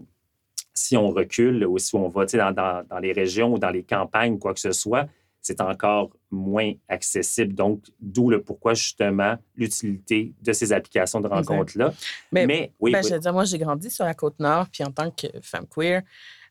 [0.72, 3.82] si on recule ou si on va dans, dans, dans, les régions ou dans les
[3.82, 5.06] campagnes, quoi que ce soit,
[5.42, 7.52] c'est encore moins accessible.
[7.54, 11.92] Donc, d'où le pourquoi, justement, l'utilité de ces applications de rencontres-là.
[12.30, 15.10] Mais, oui, ben, Je veux dire, moi, j'ai grandi sur la Côte-Nord, puis en tant
[15.10, 16.02] que femme queer,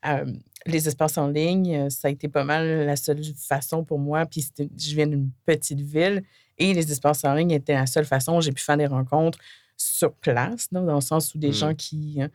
[0.06, 0.26] euh,
[0.66, 4.26] les espaces en ligne, euh, ça a été pas mal la seule façon pour moi.
[4.26, 6.24] Puis je viens d'une petite ville
[6.58, 9.40] et les espaces en ligne étaient la seule façon où j'ai pu faire des rencontres
[9.78, 11.54] sur place, dans le sens où des mmh.
[11.54, 12.30] gens qui hein,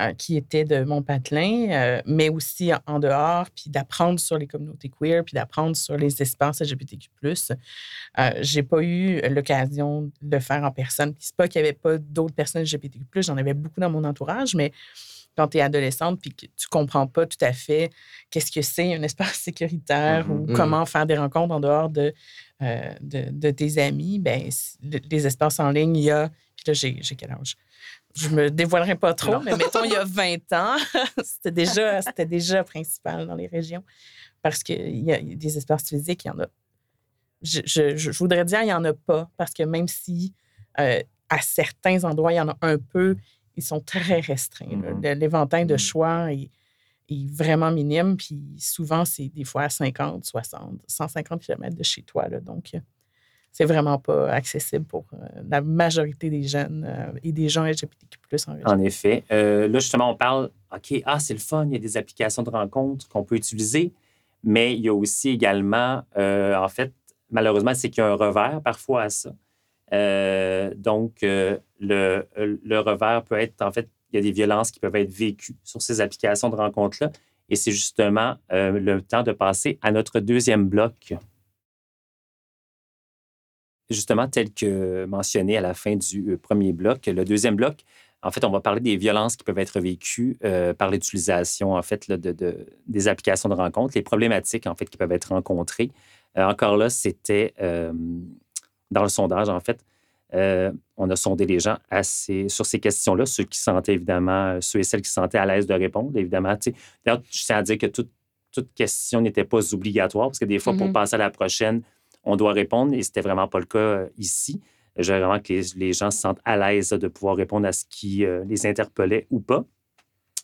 [0.00, 4.46] euh, qui était de mon patelin, euh, mais aussi en, dehors, puis d'apprendre sur les
[4.46, 7.08] communautés queer, puis d'apprendre sur les espaces LGBTQ+.
[7.24, 11.16] Euh, j'ai pas eu l'occasion de le faire en personne.
[11.18, 14.54] C'est pas qu'il y avait pas d'autres personnes LGBTQ+, j'en avais beaucoup dans mon entourage,
[14.54, 14.70] mais
[15.36, 17.90] quand tu es adolescente puis que tu comprends pas tout à fait
[18.30, 20.52] qu'est-ce que c'est un espace sécuritaire ou mm-hmm.
[20.52, 22.14] comment faire des rencontres en dehors de,
[22.60, 24.48] de, tes amis, ben
[25.10, 26.30] les espaces en ligne, il y a...
[26.54, 27.56] Puis là, j'ai quel âge?
[28.18, 30.76] Je me dévoilerai pas trop, mais mettons, il y a 20 ans,
[31.24, 33.84] c'était déjà, c'était déjà principal dans les régions
[34.42, 36.46] parce qu'il y a des espaces physiques, il y en a
[37.42, 40.34] je, je, je, voudrais dire, il n'y en a pas, parce que même si
[40.80, 43.16] euh, à certains endroits, il y en a un peu,
[43.56, 44.66] ils sont très restreints.
[44.66, 45.02] Mhm.
[45.18, 45.78] L'éventail de Mhm.
[45.78, 46.50] choix est,
[47.08, 52.02] est vraiment minime, puis souvent, c'est des fois à 50, 60, 150 km de chez
[52.02, 52.28] toi.
[52.28, 52.72] Là, donc,
[53.52, 58.18] c'est vraiment pas accessible pour euh, la majorité des jeunes euh, et des gens LGBTQ+,
[58.46, 58.72] en.
[58.72, 59.24] En effet.
[59.32, 62.42] Euh, là, justement, on parle, OK, ah, c'est le fun, il y a des applications
[62.42, 63.92] de rencontres qu'on peut utiliser,
[64.44, 66.92] mais il y a aussi également, en fait,
[67.30, 69.30] malheureusement, c'est qu'il y a un revers parfois à ça.
[70.76, 74.94] Donc, le, le revers peut être, en fait, il y a des violences qui peuvent
[74.94, 77.10] être vécues sur ces applications de rencontres-là.
[77.48, 81.14] Et c'est justement le temps de passer à notre deuxième bloc.
[83.90, 87.84] Justement, tel que mentionné à la fin du euh, premier bloc, le deuxième bloc,
[88.22, 91.82] en fait, on va parler des violences qui peuvent être vécues euh, par l'utilisation, en
[91.82, 95.28] fait, là, de, de- des applications de rencontres, les problématiques, en fait, qui peuvent être
[95.32, 95.90] rencontrées.
[96.36, 97.92] Euh, encore là, c'était euh,
[98.90, 99.84] dans le sondage, en fait,
[100.98, 104.82] on a sondé les gens assez, sur ces questions-là, ceux qui sentaient évidemment, ceux et
[104.82, 106.54] celles qui se sentaient à l'aise de répondre, évidemment.
[107.06, 108.10] D'ailleurs, je tiens à dire que toute,
[108.52, 110.92] toute question n'était pas obligatoire, parce que des fois, pour Mhm.
[110.92, 111.80] passer à la prochaine,
[112.28, 114.60] on doit répondre, et c'était vraiment pas le cas euh, ici.
[114.96, 118.24] Veux vraiment que les, gens se sentent à l'aise de pouvoir répondre à ce qui
[118.24, 119.64] euh, les interpellait ou pas.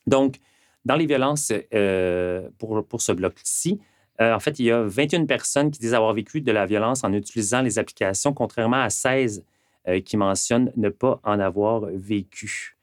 [0.07, 0.37] Donc,
[0.85, 3.81] dans les violences, euh, pour, ce bloc-ci,
[4.21, 7.13] en fait, il y a 21 personnes qui disent avoir vécu de la violence en
[7.13, 9.45] utilisant les applications, contrairement à 16
[9.87, 12.74] euh, qui mentionnent ne pas en avoir vécu.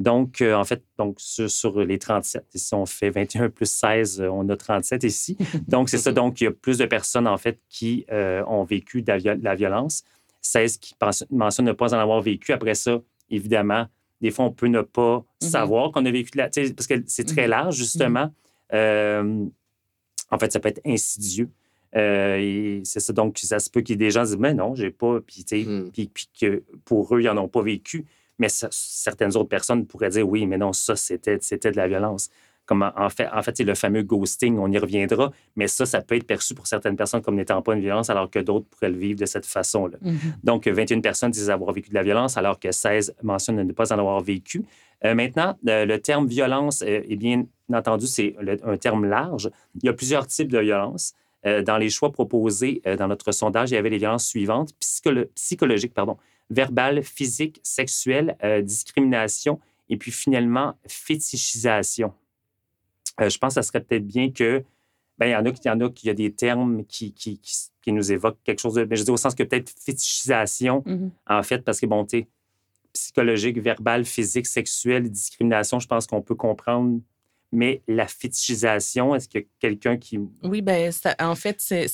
[0.00, 4.20] Donc, euh, en fait, donc, sur, sur les 37, ici, on fait 21 plus 16,
[4.22, 5.36] euh, on a 37 ici.
[5.68, 6.10] Donc, c'est ça.
[6.10, 9.18] Donc, il y a plus de personnes, en fait, qui euh, ont vécu de la,
[9.18, 10.02] viol- de la violence.
[10.40, 10.94] 16 qui
[11.30, 12.52] mentionnent ne pas en avoir vécu.
[12.52, 13.86] Après ça, évidemment,
[14.22, 15.48] des fois, on peut ne pas Mhm.
[15.48, 16.48] savoir qu'on a vécu de la...
[16.48, 17.50] Parce que c'est très Mhm.
[17.50, 18.32] large, justement.
[18.72, 19.44] Euh,
[20.30, 21.50] en fait, ça peut être insidieux.
[21.96, 23.12] Euh, et c'est ça.
[23.12, 25.20] Donc, ça se peut qu'il y ait des gens qui disent, mais non, j'ai pas.
[25.20, 25.90] Puis, tu sais, Mm.
[25.92, 28.06] puis, puis que pour eux, ils n'en ont pas vécu.
[28.40, 31.86] Mais ça- certaines autres personnes pourraient dire, oui, mais non, ça, c'était c'était de la
[31.86, 32.28] violence.
[32.66, 35.32] Comme en, fait, en fait c'est le fameux ghosting, on y reviendra.
[35.56, 38.30] Mais ça, ça peut être perçu pour certaines personnes comme n'étant pas une violence, alors
[38.30, 39.98] que d'autres pourraient le vivre de cette façon-là.
[40.00, 40.18] Mhm.
[40.44, 43.92] Donc, 21 personnes disent avoir vécu de la violence, alors que 16 mentionnent ne pas
[43.92, 44.64] en avoir vécu.
[45.04, 49.50] Euh, maintenant, euh, le terme violence, euh, est bien entendu, c'est un terme large.
[49.82, 51.14] Il y a plusieurs types de violences.
[51.46, 55.26] Euh, dans les choix proposés dans notre sondage, il y avait les violences suivantes psycholo-
[55.34, 56.18] psychologiques, pardon,
[56.50, 62.12] verbales, physiques, sexuelles, euh, discrimination et puis finalement fétichisation.
[63.20, 64.64] Euh, je pense que ça serait peut-être bien que
[65.18, 66.84] ben, il y en a qui, il y en a qui y a des termes
[66.86, 68.84] qui, qui, qui, qui nous évoquent quelque chose de.
[68.84, 71.10] Mais je dis au sens que peut-être fétichisation, Mhm.
[71.28, 72.06] en fait, parce que, bon,
[72.92, 77.00] psychologique, verbal, physique, sexuel, discrimination, je pense qu'on peut comprendre.
[77.52, 80.20] Mais la fétichisation, est-ce a quelqu'un qui.
[80.44, 81.86] Oui, ben, en fait, c'est,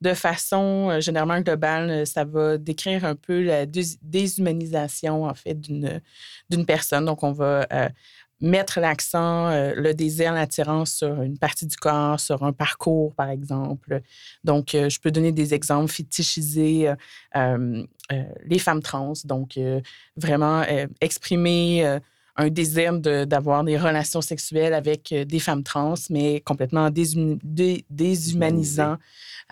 [0.00, 5.34] de façon euh, généralement globale, euh, ça va décrire un peu la dés- déshumanisation, en
[5.34, 6.00] fait, d'une,
[6.48, 7.04] d'une personne.
[7.04, 7.88] Donc, on va euh,
[8.40, 14.00] mettre l'accent, le désir, l'attirance sur une partie du corps, sur un parcours, par exemple.
[14.44, 16.90] Donc, je peux donner des exemples, fétichiser
[17.36, 17.84] euh,
[18.46, 19.58] les femmes trans, donc
[20.16, 20.64] vraiment
[21.02, 21.98] exprimer
[22.40, 27.38] un désir de- d'avoir des relations sexuelles avec euh, des femmes trans, mais complètement déshum-
[27.42, 28.96] dé- déshumanisant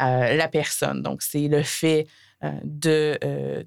[0.01, 1.03] euh, la personne.
[1.03, 2.07] Donc, c'est le fait
[2.45, 3.63] euh, de, euh,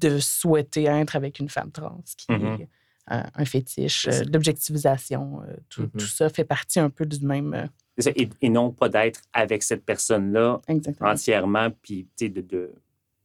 [0.00, 2.26] de souhaiter être avec une femme trans qui
[2.60, 2.68] est
[3.12, 7.54] euh, un fétiche, l'objectivisation, euh, tout, tout ça fait partie un peu du même...
[7.98, 10.60] ça, Et, et non pas d'être avec cette personne-là
[11.12, 12.40] entièrement, puis, tu sais, de.
[12.40, 12.72] de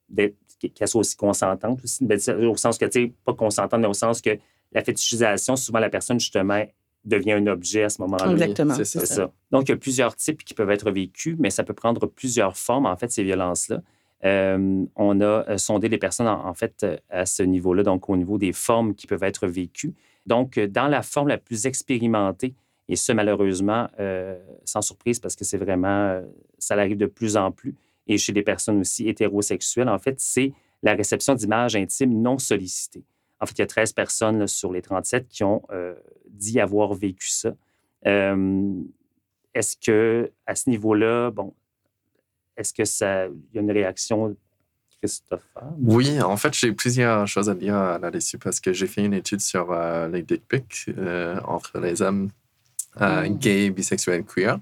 [0.07, 0.35] d'être-
[0.75, 2.05] qu'elle soit aussi consentante aussi,
[2.51, 4.37] au sens que, tu sais, pas consentante, mais au sens que
[4.71, 6.63] la fétichisation, souvent la personne, justement,
[7.03, 8.31] devient un objet à ce moment-là.
[8.31, 9.05] Exactement, c'est ça.
[9.05, 9.31] ça.
[9.51, 12.57] Donc, il y a plusieurs types qui peuvent être vécus, mais ça peut prendre plusieurs
[12.57, 13.81] formes, en fait, ces violences-là.
[14.23, 18.07] Euh, on a euh, sondé les personnes, en, en fait, euh, à ce niveau-là, donc
[18.07, 19.95] au niveau des formes qui peuvent être vécues.
[20.27, 22.53] Donc, dans la forme la plus expérimentée,
[22.87, 26.21] et ce, malheureusement, euh, sans surprise, parce que c'est vraiment,
[26.59, 27.75] ça arrive de plus en plus,
[28.07, 30.51] et chez les personnes aussi hétérosexuelles, en fait, c'est
[30.83, 33.03] la réception d'images intimes non sollicitées.
[33.41, 35.95] En fait, il y a 13 personnes là, sur les 37 qui ont euh,
[36.29, 37.53] dit avoir vécu ça.
[38.05, 38.71] Euh,
[39.53, 41.53] est-ce que, à ce niveau-là, bon,
[42.55, 44.35] est-ce que ça, il y a une réaction,
[45.01, 45.63] Christopher?
[45.79, 49.13] Oui, en fait, j'ai plusieurs choses à dire euh, là-dessus parce que j'ai fait une
[49.13, 50.89] étude sur euh, les dick pics
[51.45, 52.29] entre les hommes
[52.99, 53.37] Mm.
[53.37, 54.59] gays, bisexuels, queer.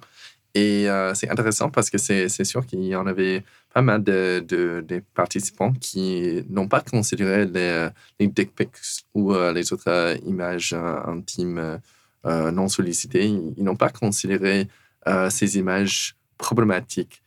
[0.56, 5.04] Et euh, c'est intéressant parce que c'est sûr qu'il y en avait pas mal de,
[5.14, 8.70] participants qui n'ont pas considéré les, les pics
[9.14, 11.80] ou euh, les autres euh, images intimes
[12.26, 13.26] non sollicitées.
[13.28, 14.68] Ils, n'ont pas considéré
[15.30, 17.24] ces images problématiques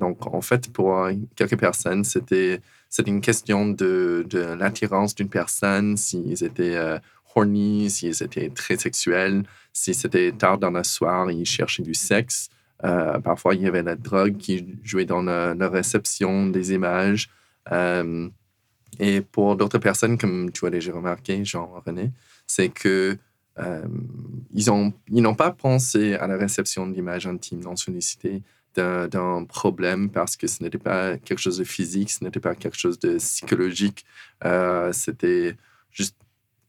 [0.00, 2.60] donc, en fait, pour quelques personnes, c'était
[3.06, 6.78] une question de, de l'attirance d'une personne, s'ils étaient
[7.34, 12.48] horny, s'ils étaient très sexuels, si c'était tard dans la soirée, ils cherchaient du sexe.
[12.84, 17.30] Euh, parfois, il y avait la drogue qui jouait dans la, réception des images.
[18.98, 22.12] et pour d'autres personnes, comme tu as déjà remarqué, Jean-René,
[22.46, 23.16] c'est que
[24.52, 24.66] ils
[25.22, 28.42] n'ont pas pensé à la réception d'images intimes non sollicitées
[28.74, 32.78] d'un problème parce que ce n'était pas quelque chose de physique, ce n'était pas quelque
[32.78, 34.04] chose de psychologique.
[34.44, 35.56] Euh, c'était
[35.90, 36.16] juste,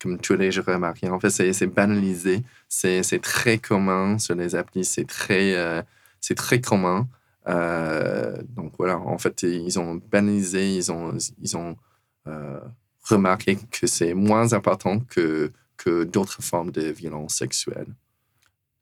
[0.02, 2.44] comme tu l'as déjà remarqué, en fait, c'est banalisé.
[2.68, 5.82] C'est très commun sur les applis, c'est très, euh,
[6.36, 7.08] très commun.
[7.48, 11.76] Euh, donc voilà, en fait, ils ont banalisé, ils ont, ils ont
[13.04, 17.88] remarqué que c'est moins important que, que d'autres formes de violence sexuelle.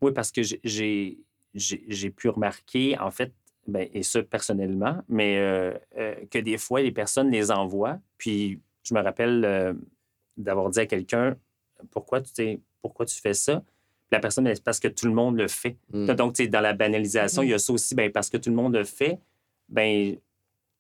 [0.01, 3.34] Oui, parce que j'ai pu remarquer, en fait,
[3.67, 7.99] ben, et ça personnellement, mais euh, euh, que des fois, les personnes les envoient.
[8.17, 9.73] Puis, je me rappelle euh,
[10.43, 11.36] d'avoir dit à quelqu'un
[11.91, 13.63] pourquoi tu, pourquoi tu fais ça?
[14.12, 15.78] la personne, c'est parce que tout le monde le fait.
[15.93, 16.13] Mmh.
[16.13, 18.73] Donc, dans la banalisation, il y a ça aussi, ben, parce que tout le monde
[18.73, 19.19] le fait,
[19.67, 20.15] ben,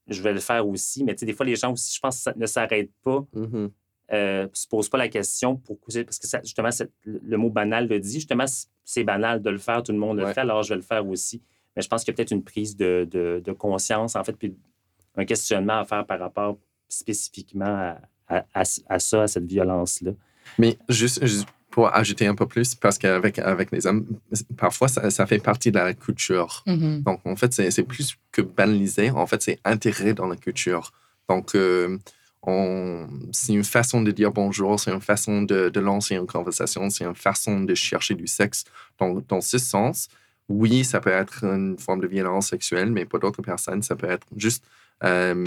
[0.07, 1.03] je vais le faire aussi.
[1.03, 3.25] Mais des fois, les gens aussi, je pense ça ne s'arrête pas.
[3.33, 3.67] Mmh
[4.11, 6.69] euh, se pose pas la question pourquoi parce que ça, justement
[7.03, 8.45] le mot banal le dit justement
[8.83, 11.07] c'est banal de le faire tout le monde le fait alors je vais le faire
[11.07, 11.43] aussi
[11.75, 14.57] mais je pense qu'il y a peut-être une prise de, de, conscience en fait puis
[15.15, 18.65] un questionnement à faire par rapport spécifiquement à, à,
[18.99, 20.11] ça à cette violence là
[20.57, 21.23] mais juste,
[21.69, 24.05] pour ajouter un peu plus parce qu'avec avec les hommes
[24.57, 27.03] parfois ça, ça, fait partie de la culture mm-hmm.
[27.03, 30.91] donc en fait c'est plus que banaliser en fait c'est intégré dans la culture
[31.27, 31.97] donc euh,
[33.31, 37.15] c'est une façon de dire bonjour, c'est une façon de, lancer une conversation, c'est une
[37.15, 38.63] façon de chercher du sexe.
[38.99, 40.07] Donc, dans ce sens,
[40.47, 44.09] oui, ça peut être une forme de violence sexuelle, mais pour d'autres personnes, ça peut
[44.09, 44.63] être juste
[45.03, 45.45] euh,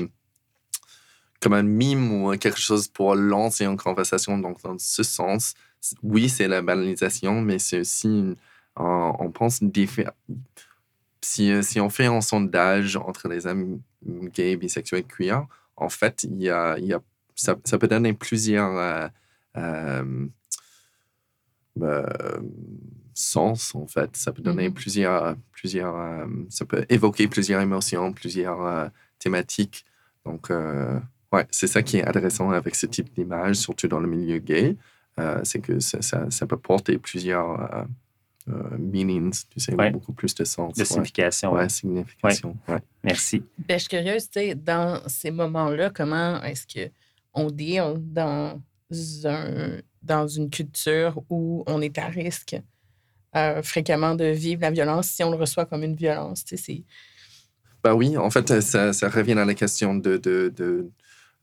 [1.43, 4.39] comme un mime ou quelque chose pour lancer une conversation.
[4.39, 5.55] Donc, dans ce sens,
[6.03, 8.37] oui, c'est la banalisation, mais c'est aussi,
[8.77, 9.61] on, pense,
[11.21, 13.81] si, si on fait un sondage entre les hommes
[14.33, 17.01] gays, bisexuels, queer, en fait, il y a, il y a
[17.35, 19.09] ça, ça, peut donner plusieurs euh,
[19.57, 20.27] euh,
[21.81, 22.41] euh,
[23.15, 24.17] sens, en fait.
[24.17, 24.75] Ça peut donner mm-hmm.
[24.75, 29.85] plusieurs, plusieurs ça peut évoquer plusieurs émotions, plusieurs thématiques.
[30.25, 30.51] Donc,
[31.33, 34.77] ouais, c'est ça qui est intéressant avec ce type d'image, surtout dans le milieu gay.
[35.43, 37.87] c'est que ça, ça, ça, peut porter plusieurs
[38.49, 40.75] euh, meanings, tu sais, beaucoup plus de sens.
[40.75, 41.53] De signification.
[41.53, 42.57] Ouais, signification.
[42.67, 42.81] Ouais.
[43.05, 43.45] Merci.
[43.57, 46.67] Ben, je suis curieuse, tu sais, dans ces moments-là, comment est-ce
[47.33, 48.61] qu'on deal dans,
[49.25, 52.57] un, dans une culture où on est à risque
[53.37, 56.83] euh, fréquemment de vivre la violence si on le reçoit comme une violence, tu sais,
[57.85, 60.91] Ben oui, en fait, ça, ça, revient à la question de, de, de euh,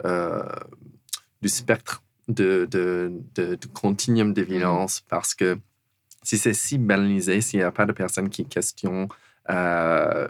[0.04, 5.58] du spectre de, de, de, continuum de violence parce que
[6.24, 9.08] si c'est si banalisé, s'il n'y a pas de personne qui questionne
[9.50, 10.28] euh,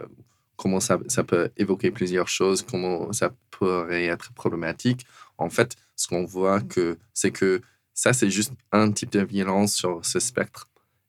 [0.56, 5.06] comment ça, ça, peut évoquer plusieurs choses, comment ça pourrait être problématique,
[5.36, 7.60] en fait, ce qu'on voit, que, c'est que
[7.92, 10.68] ça, c'est juste un type de violence sur ce spectre.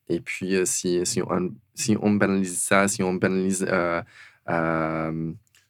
[0.09, 3.65] Et puis, euh, si, si, on, si on banalise ça, si on banalise...
[3.69, 4.01] Euh,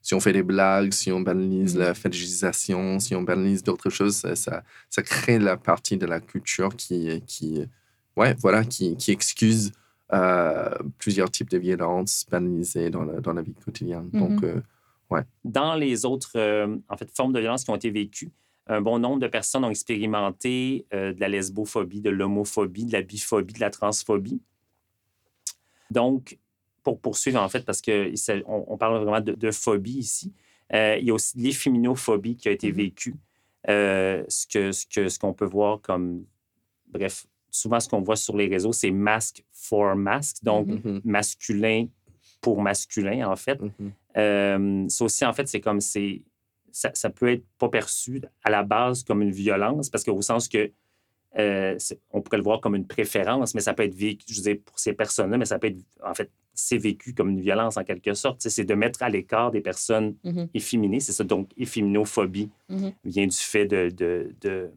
[0.01, 4.15] si on fait des blagues, si on banalise la fétichisation, si on banalise d'autres choses,
[4.15, 7.63] ça, ça, ça, crée la partie de la culture qui, qui,
[8.17, 9.71] ouais, voilà, qui, qui excuse
[10.13, 14.09] euh, plusieurs types de violences banalisées dans, dans la vie quotidienne.
[14.11, 14.45] Donc, mm-hmm.
[14.45, 14.61] euh,
[15.09, 15.21] ouais.
[15.43, 18.31] Dans les autres euh, en fait, formes de violence qui ont été vécues,
[18.67, 23.53] un bon nombre de personnes ont expérimenté de la lesbophobie, de l'homophobie, de la biphobie,
[23.53, 24.41] de la transphobie.
[25.89, 26.37] Donc,
[26.83, 28.13] pour poursuivre, en fait, parce qu'on
[28.45, 30.33] on parle vraiment de, phobie ici,
[30.73, 32.75] il y a aussi l'efféminophobie qui a été mm-hmm.
[32.75, 33.15] vécue.
[33.67, 36.25] ce qu'on ce que, ce qu'on peut voir comme,
[36.87, 41.01] bref, souvent, ce qu'on voit sur les réseaux, c'est masque for masque, donc mm-hmm.
[41.03, 41.87] masculin
[42.39, 43.59] pour masculin, en fait.
[43.61, 43.91] Mm-hmm.
[44.17, 46.21] Euh, ça aussi, en fait, c'est comme c'est.
[46.73, 50.71] Ça, peut être pas perçu à la base comme une violence, parce qu'au sens que
[51.37, 51.77] euh,
[52.11, 54.79] on pourrait le voir comme une préférence, mais ça peut être vécu, je veux pour
[54.79, 58.13] ces personnes-là, mais ça peut être, en fait, c'est vécu comme une violence en quelque
[58.13, 58.41] sorte.
[58.41, 60.49] C'est de mettre à l'écart des personnes mm-hmm.
[60.53, 60.99] efféminées.
[60.99, 62.49] C'est ça, donc, efféminophobie
[63.03, 63.89] vient du fait de,
[64.41, 64.71] de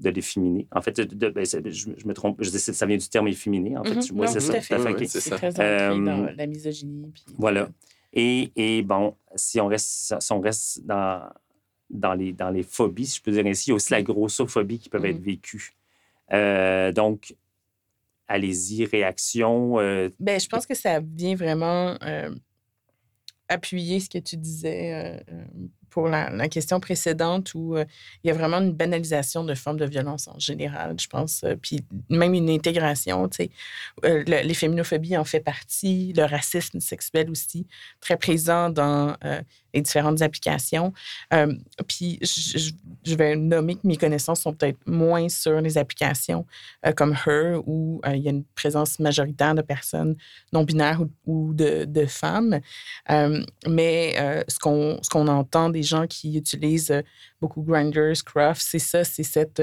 [0.00, 0.66] de l'efféminé.
[0.72, 3.76] En fait, ben, je, me trompe, je ça vient du terme efféminé.
[3.76, 4.60] En fait, mm c'est ça.
[4.60, 7.12] c'est très euh, dans la misogynie.
[7.38, 7.68] Voilà.
[8.12, 11.28] Et, et, bon, si on reste, si on reste dans,
[11.90, 14.02] dans, les, dans les phobies, si je peux dire ainsi, il y a aussi la
[14.02, 15.24] grossophobie qui peut être mm-hmm.
[15.24, 15.76] vécue.
[16.32, 17.34] Euh, donc,
[18.28, 19.78] allez-y, réaction.
[19.80, 21.96] Euh, ben, je pense que ça vient vraiment
[23.48, 25.44] appuyer ce que tu disais euh, euh,
[25.90, 27.84] pour la, la, question précédente où euh,
[28.22, 31.80] il y a vraiment une banalisation de formes de violence en général, je pense, puis
[32.10, 33.48] même une intégration, tu
[34.04, 34.24] sais.
[34.26, 37.66] les féminophobies en fait partie, le racisme sexuel aussi,
[38.00, 39.16] très présent dans
[39.76, 40.92] les différentes applications.
[41.86, 46.46] puis je, vais nommer que mes connaissances sont peut-être moins sur les applications
[46.96, 50.16] comme Her, où il y a une présence majoritaire de personnes
[50.52, 52.60] non-binaires ou, ou de, femmes.
[53.10, 57.02] Euh, mais euh, ce qu'on qu'on entend des gens qui utilisent euh,
[57.40, 59.62] beaucoup Grindr, Scruff, c'est ça, c'est cette,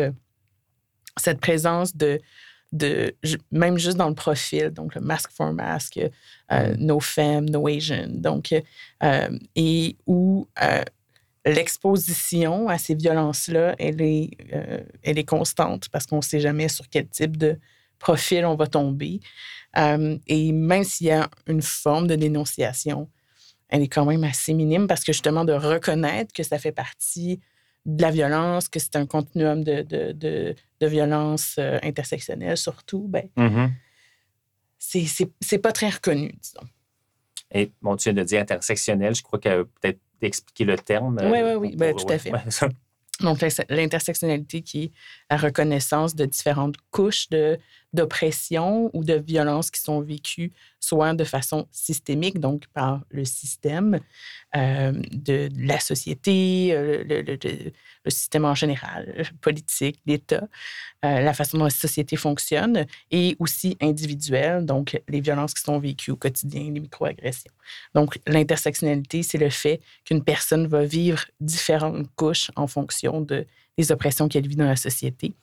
[1.18, 2.20] cette présence de,
[2.74, 3.16] de,
[3.52, 5.98] même juste dans le profil, donc le masque for mask,
[6.52, 6.74] mm.
[6.80, 8.54] no femme, no Asian, donc,
[9.56, 10.48] et où
[11.46, 14.32] l'exposition à ces violences-là, elle est,
[15.04, 17.60] elle est constante parce qu'on ne sait jamais sur quel type de
[18.00, 19.20] profil on va tomber.
[19.78, 23.08] et même s'il y a une forme de dénonciation,
[23.70, 27.40] elle est quand même assez minime parce que justement de reconnaître que ça fait partie
[27.86, 33.08] de la violence, que c'est un continuum de, de, de, de violence euh, intersectionnelle surtout,
[33.08, 33.68] ben, mm
[34.86, 36.68] c'est pas très reconnu, disons.
[37.52, 41.20] Et bon, tu viens de dire intersectionnel, je crois que peut-être d'expliquer le terme.
[41.24, 42.32] Oui, oui, oui, ben, tout à fait.
[43.22, 44.92] Donc, l'intersectionnalité qui est
[45.30, 47.30] la reconnaissance de différentes couches
[47.94, 54.00] d'oppression ou de violence qui sont vécues soit de façon systémique, donc par le système
[54.56, 60.48] euh, de, la société, euh, le, système en général, politique, l'État,
[61.06, 65.80] euh, la façon dont la société fonctionne, et aussi individuelle, donc les violences qui sont
[65.80, 67.52] vécues au quotidien, les microagressions.
[67.96, 73.46] Donc, l'intersectionnalité, c'est le fait qu'une personne va vivre différentes couches en fonction de
[73.78, 75.34] les oppressions qu'elle vit dans la société.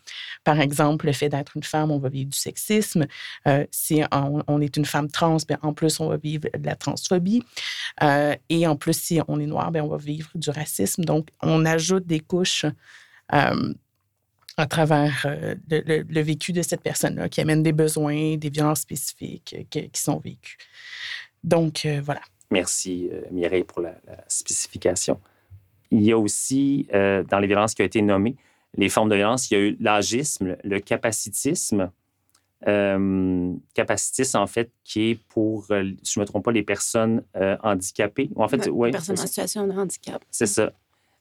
[0.44, 3.06] Par exemple, le fait d'être une femme, on va vivre du sexisme.
[3.46, 6.76] Euh, si on, est une femme trans, bien, en plus, on va vivre de la
[6.76, 7.42] transphobie.
[8.02, 11.04] Euh, et en plus, si on est noir, bien, on va vivre du racisme.
[11.04, 12.66] Donc, on ajoute des couches
[13.32, 13.74] euh,
[14.56, 15.26] à travers
[15.68, 20.58] le, vécu de cette personne-là qui amène des besoins, des violences spécifiques qui, sont vécues.
[21.42, 22.20] Donc, voilà.
[22.50, 23.94] Merci, Mireille, pour la
[24.28, 25.18] spécification.
[25.90, 28.36] Il y a aussi, euh, dans les violences qui ont été nommées,
[28.76, 31.90] les formes de violence, il y a eu l'agisme, le capacitisme.
[32.68, 36.62] Euh, capacitisme, en fait, qui est pour, euh, si je ne me trompe pas, les
[36.62, 37.22] personnes
[37.62, 38.30] handicapées.
[38.36, 40.22] en fait, ouais, personnes en situation de handicap.
[40.30, 40.72] C'est ça.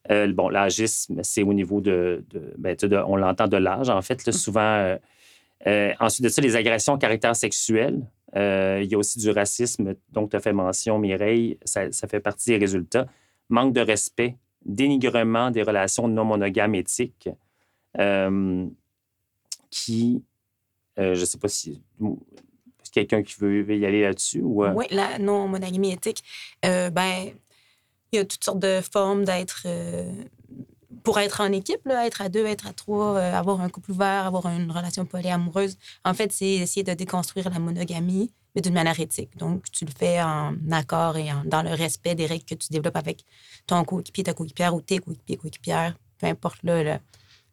[0.09, 2.23] bon, l'agisme, c'est au niveau de,
[2.57, 2.75] ben,
[3.07, 4.33] on l'entend de l'âge, en fait, là, mm.
[4.33, 4.97] souvent.
[5.99, 8.01] ensuite de ça, les agressions à caractère sexuel.
[8.35, 12.19] il y a aussi du racisme, dont tu as fait mention, Mireille, ça, ça, fait
[12.19, 13.07] partie des résultats.
[13.49, 14.35] Manque de respect
[14.65, 17.29] dénigrement des relations non monogames éthiques
[17.97, 18.67] euh,
[19.69, 20.23] qui,
[20.99, 21.81] euh, je ne sais pas si
[22.91, 24.41] quelqu'un qui veut, y aller là-dessus.
[24.41, 26.23] Ou, Oui, la non-monogamie éthique,
[26.65, 27.31] euh, ben,
[28.11, 29.67] il y a toutes sortes de formes d'être.
[31.03, 34.25] pour être en équipe, là, être à deux, être à trois, avoir un couple ouvert,
[34.25, 35.77] avoir une relation polyamoureuse.
[36.03, 39.37] En fait, c'est essayer de déconstruire la monogamie mais d'une manière éthique.
[39.37, 42.97] Donc, tu le fais en accord et dans le respect des règles que tu développes
[42.97, 43.23] avec
[43.67, 46.59] ton coéquipier, ta coéquipière ou tes coéquipiers, coéquipières, peu importe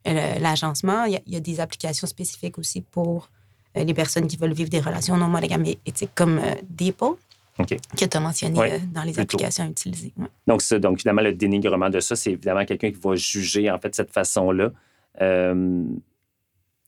[0.05, 1.05] l'agencement.
[1.05, 3.29] Il, y a des applications spécifiques aussi pour
[3.77, 7.17] euh, les personnes qui veulent vivre des relations non monogames et éthiques comme euh, Depot.
[7.57, 10.13] que tu as mentionné euh, dans les applications utilisées.
[10.47, 13.93] Donc, donc, finalement, le dénigrement de ça, c'est évidemment quelqu'un qui va juger, en fait,
[13.95, 14.71] cette façon-là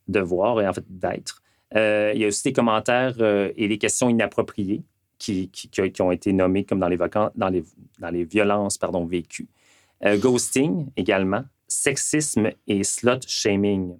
[0.10, 1.42] de voir et, en fait, d'être.
[1.76, 4.84] Euh, il y a aussi des commentaires euh, et des questions inappropriées
[5.18, 7.64] qui, qui, ont été nommées comme dans les, dans les,
[8.00, 9.48] dans les violences pardon, vécues.
[10.06, 13.98] Euh, ghosting également, sexisme et slut shaming.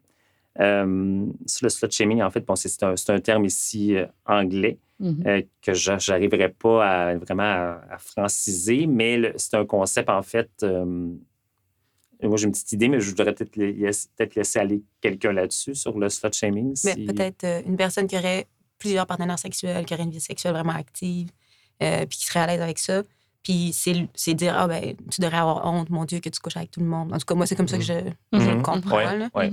[0.56, 3.96] le slut shaming, en fait, bon, c'est un, un, terme ici
[4.26, 5.46] anglais mm-hmm.
[5.62, 10.66] que je n'arriverai pas à, vraiment à, franciser, mais c'est un concept, en fait,
[12.28, 15.98] moi, j'ai une petite idée, mais je voudrais peut-être peut laisser aller quelqu'un là-dessus, sur
[15.98, 16.74] le slut shaming.
[16.84, 18.48] Peut-être euh, une personne qui aurait
[18.78, 21.30] plusieurs partenaires sexuels, qui aurait une vie sexuelle vraiment active,
[21.82, 23.04] euh, puis qui serait à l'aise avec ça.
[23.44, 26.72] Puis c'est dire, ah ben, tu devrais avoir honte, mon Dieu, que tu couches avec
[26.72, 27.14] tout le monde.
[27.14, 27.94] En tout cas, moi, c'est comme ça que je,
[28.34, 28.62] mm-hmm.
[28.62, 29.00] comprends.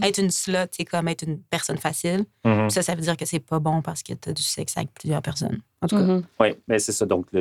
[0.03, 2.24] Être une slot, c'est comme être une personne facile.
[2.45, 2.68] Mm-hmm.
[2.70, 4.93] Ça, ça veut dire que c'est pas bon parce que tu as du sexe avec
[4.93, 5.61] plusieurs personnes.
[5.82, 6.20] En tout cas.
[6.41, 7.07] Oui, mais c'est ça.
[7.07, 7.41] Donc, le,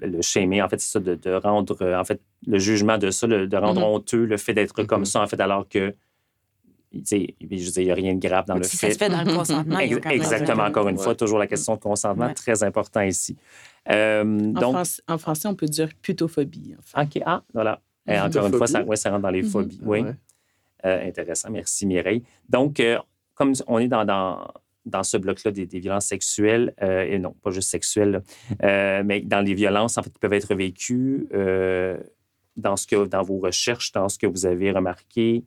[0.00, 3.26] le, shaming, en fait, c'est ça, de, rendre, euh, en fait, le jugement de ça,
[3.26, 5.94] de rendre honteux le fait d'être comme ça, en fait, alors que
[7.10, 8.88] il n'y a rien de grave dans le si fait.
[8.88, 9.78] Ça se fait dans le consentement.
[9.78, 13.36] Exactement, encore une fois, toujours la question de consentement, très important ici.
[13.90, 16.74] Euh, en, donc, en français, on peut dire putophobie.
[16.96, 17.80] OK, ah, voilà.
[18.08, 19.48] Et encore une fois, ça, ouais, ça rentre dans les mhm.
[19.48, 19.80] phobies.
[19.82, 20.02] Oui.
[20.84, 22.22] Euh, intéressant, merci Mireille.
[22.48, 22.98] Donc, euh,
[23.34, 24.46] comme on est dans, dans,
[24.84, 28.22] dans ce bloc-là des, violences sexuelles, euh, et non, pas juste sexuelles,
[28.62, 31.28] euh, mais dans les violences, en fait, qui peuvent être vécues
[32.56, 35.44] dans, ce que, dans vos recherches, dans ce que vous avez remarqué,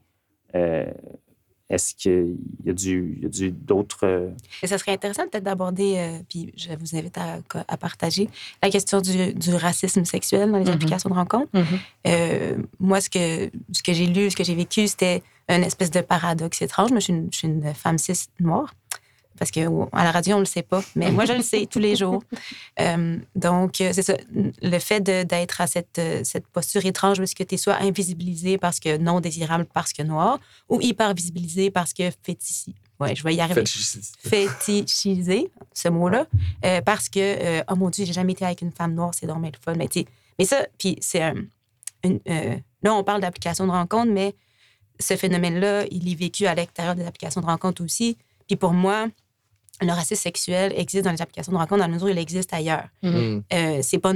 [1.70, 4.06] est-ce qu'il y a du, d'autres.
[4.06, 4.30] Euh,
[4.64, 8.28] ça serait intéressant peut-être d'aborder, euh, puis je vous invite à, à, partager,
[8.64, 10.74] la question du, du racisme sexuel dans les mm-hmm.
[10.74, 11.52] applications de rencontre.
[11.54, 11.80] Mm-hmm.
[12.08, 15.92] Euh, moi, ce que, ce que j'ai lu, ce que j'ai vécu, c'était une espèce
[15.92, 16.90] de paradoxe étrange.
[16.90, 18.74] Moi, je suis une, je suis une femme cis noire
[19.40, 21.80] parce qu'à la radio, on ne le sait pas, mais moi, je le sais tous
[21.80, 22.22] les jours.
[22.80, 24.16] Euh, donc, euh, c'est ça.
[24.32, 28.58] Le fait d'être à cette, euh, cette posture étrange parce que tu es soit invisibilisé
[28.58, 32.74] parce que non désirable parce que noir, ou hyper visibilisé parce que fétichisé.
[33.00, 33.64] Ouais, je vais y arriver.
[33.66, 36.26] Fétichisé, ce mot-là.
[36.86, 39.60] parce que, oh mon Dieu, j'ai jamais été avec une femme noire, c'est dormir le
[39.62, 39.78] fun.
[39.78, 39.90] Mais,
[40.38, 41.34] mais ça, puis c'est
[42.04, 44.36] une, là, on parle d'application de rencontre, mais
[45.00, 48.18] ce phénomène-là, il est vécu à l'extérieur des applications de rencontre aussi.
[48.48, 49.08] Puis pour moi,
[49.82, 52.54] le racisme sexuel existe dans les applications de rencontre dans la mesure où il existe
[52.54, 52.88] ailleurs.
[53.04, 53.36] Mm-hmm.
[53.36, 53.44] Mm.
[53.54, 54.14] Euh, c'est pas.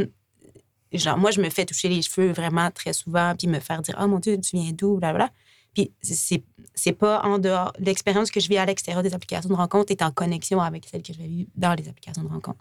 [0.91, 3.97] Genre, moi, je me fais toucher les cheveux vraiment très souvent, puis me faire dire
[4.01, 5.32] Oh mon Dieu, tu viens d'où, blablabla.
[5.74, 7.74] Puis c'est pas en dehors.
[7.80, 11.01] L'expérience que je vis à l'extérieur des applications de rencontre est en connexion avec celle
[11.01, 12.59] que je vis dans les applications de rencontre.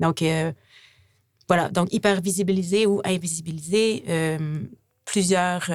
[0.00, 0.52] Donc, euh,
[1.48, 1.68] voilà.
[1.68, 4.04] Donc, hyper visibilisé ou invisibilisé.
[4.08, 4.60] Euh,
[5.04, 5.70] plusieurs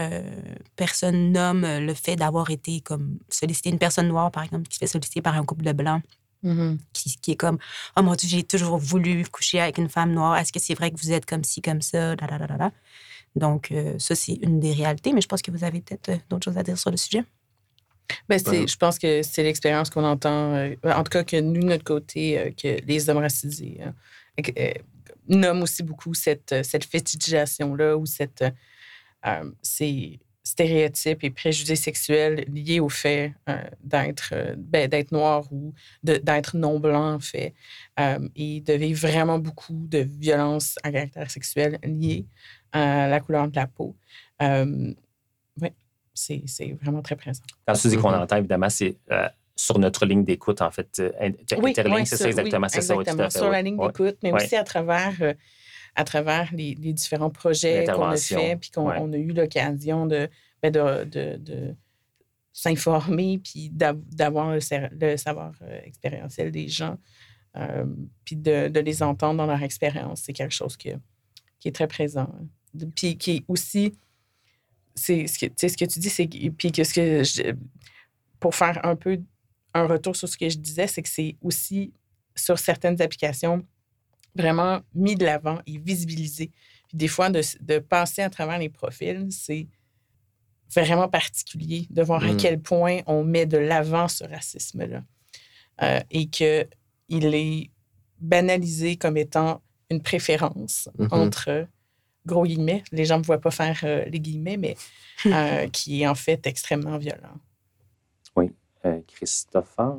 [0.75, 4.79] personnes nomment le fait d'avoir été comme sollicité une personne noire, par exemple, qui se
[4.79, 6.01] fait solliciter par un couple de blancs
[6.43, 6.77] Mm-hmm.
[6.93, 7.59] qui, est comme
[7.95, 10.37] Oh mon Dieu, j'ai toujours voulu coucher avec une femme noire.
[10.37, 12.15] Est-ce que c'est vrai que vous êtes comme ci, comme ça?
[13.35, 16.17] Donc, euh, ça, c'est une des réalités, mais je pense que vous avez peut-être euh,
[16.29, 17.23] d'autres choses à dire sur le sujet.
[18.27, 21.67] Ben, je pense que c'est l'expérience qu'on entend, euh, en tout cas que nous, de
[21.67, 23.93] notre côté, que les hommes racisés hein,
[25.29, 28.43] nomment aussi beaucoup cette, cette fétichisation-là ou cette.
[29.61, 35.73] c'est stéréotypes et préjugés sexuels liés au fait euh, d'être euh, ben, d'être noir ou
[36.03, 37.53] d'être non blanc en fait
[37.99, 42.25] euh, et de vivre vraiment beaucoup de violences à caractère sexuel liées
[42.71, 43.95] à la couleur de la peau.
[44.41, 45.69] oui,
[46.13, 47.43] c'est vraiment très présent.
[47.67, 48.97] Quand tu dis qu'on entend, évidemment, c'est
[49.55, 51.01] sur notre ligne d'écoute, en fait.
[51.59, 51.73] Oui,
[52.05, 52.67] c'est ça, exactement.
[52.69, 53.29] c'est ça, exactement.
[53.29, 55.35] sur la ligne d'écoute, mais aussi à travers
[55.95, 60.29] à travers les, différents projets qu'on a fait, puis qu'on a eu l'occasion de,
[60.61, 61.75] ben, de, de, de
[62.53, 64.59] s'informer, puis d'avoir le,
[65.17, 66.97] savoir euh, expérientiel des gens,
[67.57, 67.85] euh,
[68.23, 70.21] puis de, de, les entendre dans leur expérience.
[70.21, 70.91] C'est quelque chose qui,
[71.59, 72.29] qui est très présent.
[72.95, 73.93] Puis qui est aussi,
[74.95, 77.55] c'est ce que, ce que tu dis, c'est puis que ce que
[78.39, 79.19] pour faire un peu
[79.73, 81.93] un retour sur ce que je disais, c'est que c'est aussi
[82.35, 83.65] sur certaines applications
[84.35, 86.51] vraiment mis de l'avant et visibilisé.
[86.87, 89.67] Puis des fois, de, de, passer à travers les profils, c'est
[90.73, 92.37] vraiment particulier de voir à mm.
[92.37, 95.03] quel point on met de l'avant ce racisme-là
[95.81, 96.67] euh, et qu'il
[97.09, 97.69] est
[98.19, 101.13] banalisé comme étant une préférence mm-hmm.
[101.13, 101.67] entre
[102.25, 104.75] gros guillemets, les gens ne me voient pas faire euh, les guillemets, mais
[105.25, 107.39] euh, qui est en fait extrêmement violent.
[108.35, 108.51] Oui.
[109.07, 109.97] Christophe, un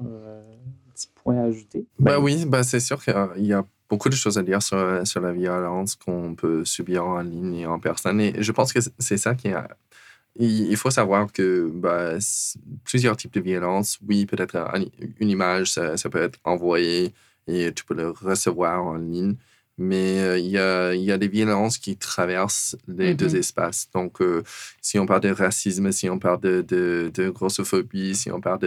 [0.94, 1.86] petit point à ajouter?
[1.98, 5.20] Ben, oui, ben c'est sûr qu'il y a beaucoup de choses à dire sur, sur
[5.20, 8.22] la violence qu'on peut subir en ligne et en personne.
[8.22, 9.56] Et je pense que c'est ça qui est.
[10.36, 12.14] Il faut savoir que bah,
[12.84, 14.56] plusieurs types de violence, oui, peut-être
[15.20, 17.12] une image, ça, ça, peut être envoyé
[17.46, 19.34] et tu peux le recevoir en ligne,
[19.76, 23.44] mais euh, il y, a, il y, a, des violences qui traversent les deux mm-hmm.
[23.44, 23.90] espaces.
[23.92, 24.42] Donc, euh,
[24.80, 28.60] si on parle de racisme, si on parle de, de, de grossophobie, si on parle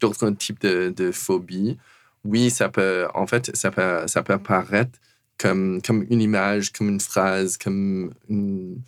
[0.00, 1.76] d'autres types de, de phobies,
[2.24, 4.98] oui, ça peut, en fait, ça peut, ça peut apparaître
[5.38, 8.80] comme, comme une image, comme une phrase, comme une,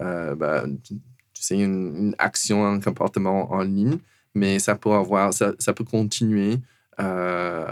[0.00, 0.96] euh, bah, tu
[1.34, 3.98] sais, une, action, un comportement en ligne,
[4.34, 6.58] mais ça peut avoir, ça, ça peut continuer
[7.00, 7.66] euh,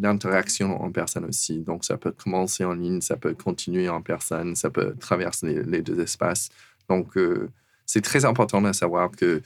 [0.00, 1.62] l'interaction en personne aussi.
[1.62, 5.82] Donc, ça peut commencer en ligne, ça peut continuer en personne, ça peut traverser les,
[5.82, 6.50] deux espaces.
[6.88, 7.48] Donc, euh,
[7.86, 9.40] c'est très important de savoir que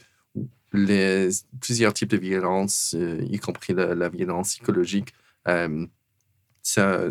[0.73, 1.29] les,
[1.59, 5.13] plusieurs types de violences, euh, y compris la, violence psychologique,
[5.47, 5.85] euh,
[6.61, 7.09] ça,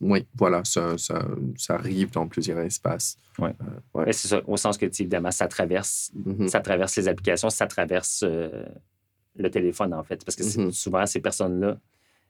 [0.00, 1.26] oui, voilà, ça, ça,
[1.56, 3.18] ça, arrive dans plusieurs espaces.
[3.38, 4.12] Oui, euh, ouais.
[4.12, 6.48] c'est ça, au sens que, évidemment, ça traverse, mm-hmm.
[6.48, 10.24] ça traverse les applications, ça traverse le téléphone, en fait.
[10.24, 10.70] Parce que mm-hmm.
[10.70, 11.78] souvent, ces personnes-là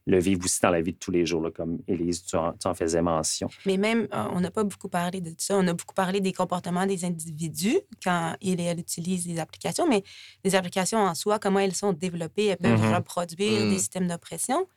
[0.07, 2.75] le vivre aussi dans la vie de tous les jours, là, comme Élise, tu en,
[2.75, 3.49] faisais mention.
[3.67, 5.57] Mais même, euh, on n'a pas beaucoup parlé de ça.
[5.57, 9.89] On a beaucoup parlé des comportements des individus quand ils et elles utilisent les applications,
[9.89, 10.05] mais
[10.45, 12.95] les applications en soi, comment elles sont développées, elles peuvent mm-hmm.
[12.95, 13.79] reproduire des mm.
[13.79, 14.69] systèmes d'oppression.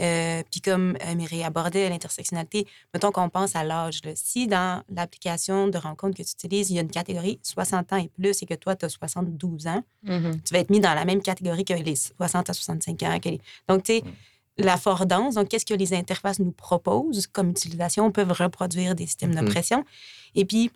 [0.00, 4.00] Euh, puis comme euh, Mireille abordait l'intersectionnalité, mettons qu'on pense à l'âge.
[4.14, 7.96] Si dans l'application de rencontre que tu utilises, il y a une catégorie 60 ans
[7.98, 10.42] et plus et que toi, tu as 72 ans, mm-hmm.
[10.42, 13.18] tu vas être mis dans la même catégorie que les 60 à 65 ans.
[13.68, 14.10] Donc, tu sais, mm
[14.64, 19.40] l'affordance, donc qu'est-ce que les interfaces nous proposent comme utilisation, peuvent reproduire des systèmes Mhm.
[19.44, 19.84] d'oppression.
[20.34, 20.70] Et puis,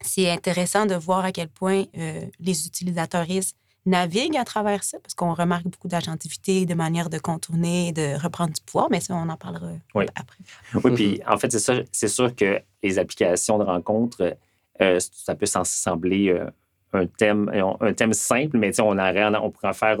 [0.00, 5.14] c'est intéressant de voir à quel point euh, les utilisateuristes naviguent à travers ça, parce
[5.14, 9.28] qu'on remarque beaucoup d'agentivité, de manières de contourner, de reprendre du pouvoir, mais ça, on
[9.28, 10.06] en parlera Oui.
[10.14, 10.38] après.
[10.84, 11.74] Oui, puis en fait, c'est ça.
[11.90, 14.36] C'est sûr que les applications de rencontres,
[14.80, 16.48] euh, ça peut sembler euh,
[16.92, 17.50] un thème,
[17.80, 19.98] un thème simple, mais on, aurait- on pourrait en faire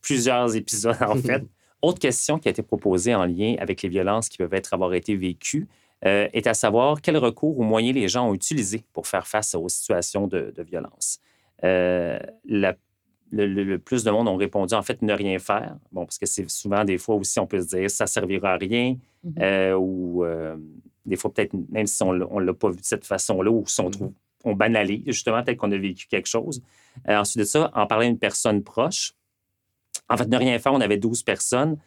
[0.00, 1.44] plusieurs épisodes, en fait.
[1.82, 4.92] Autre question qui a été proposée en lien avec les violences qui peuvent être avoir
[4.94, 5.66] été vécues
[6.04, 9.54] euh, est à savoir quels recours ou moyens les gens ont utilisés pour faire face
[9.54, 11.20] aux situations de, de violence.
[11.64, 12.76] Euh, la-
[13.32, 15.76] le, plus de monde ont répondu en fait ne rien faire.
[15.92, 18.56] Bon, parce que c'est souvent des fois aussi on peut se dire ça servira à
[18.56, 19.34] rien Mhm.
[19.40, 20.24] euh, ou
[21.06, 23.80] des fois peut-être même si on ne l'a pas vu de cette façon-là ou si
[23.80, 23.90] on Mhm.
[23.92, 24.12] trouve
[24.44, 26.62] on banalise justement peut-être qu'on a vécu quelque chose.
[27.06, 29.12] Ensuite de ça, en parler à une personne proche.
[30.08, 31.78] En fait, ne rien faire, on avait 12 personnes.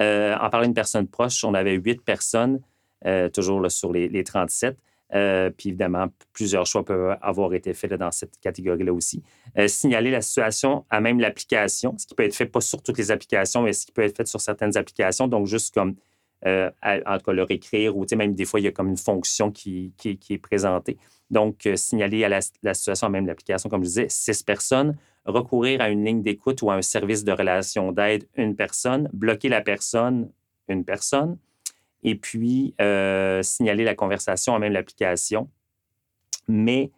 [0.00, 2.60] Euh, en parler à une personne proche, on avait 8 personnes,
[3.06, 4.76] euh, toujours sur les, les 37.
[5.14, 9.22] Euh, puis évidemment, plusieurs choix peuvent avoir été faits dans cette catégorie-là aussi.
[9.66, 13.10] Signaler la situation à même l'application, ce qui peut être fait pas sur toutes les
[13.10, 15.26] applications, mais ce qui peut être fait sur certaines applications.
[15.26, 15.94] Donc, juste comme,
[16.44, 19.50] en tout cas, leur écrire ou même des fois, il y a comme une fonction
[19.50, 20.98] qui, est présentée.
[21.30, 24.94] Donc, signaler à la, la situation à même l'application, comme je disais, six personnes,
[25.28, 29.48] recourir à une ligne d'écoute ou à un service de relation d'aide, une personne, bloquer
[29.48, 30.30] la personne,
[30.68, 31.38] une personne,
[32.02, 35.48] et puis euh, signaler la conversation à même l'application.
[36.48, 36.90] Mais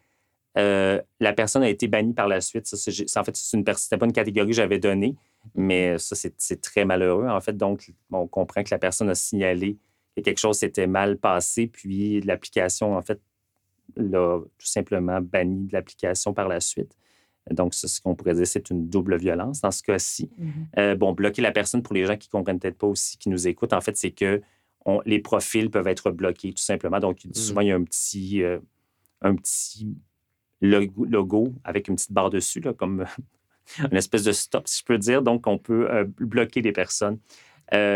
[0.59, 2.67] euh, la personne a été bannie par la suite.
[2.67, 5.17] Ça, en fait, c'est une c'était pas une catégorie que j'avais donnée,
[5.55, 7.29] mais ça, c'est c'est très malheureux.
[7.29, 9.79] En fait, donc, on comprend que la personne a signalé
[10.17, 13.21] que quelque chose s'était mal passé, puis l'application, en fait,
[13.97, 16.97] l'a tout simplement banni de l'application par la suite.
[17.51, 20.31] Donc, c'est ce qu'on pourrait dire, c'est une double violence dans ce cas-ci.
[20.39, 20.53] Mhm.
[20.79, 23.29] Euh, bon, bloquer la personne pour les gens qui ne comprennent peut-être pas aussi, qui
[23.29, 24.41] nous écoutent, en fait, c'est que
[24.87, 27.01] on- les profils peuvent être bloqués tout simplement.
[27.01, 28.59] Donc, souvent, il y a un petit, euh,
[29.23, 29.89] un petit
[30.61, 33.05] logo, avec une petite barre dessus, là, comme
[33.91, 35.23] une espèce de stop, si je peux dire.
[35.23, 37.19] Donc, on peut euh, bloquer les personnes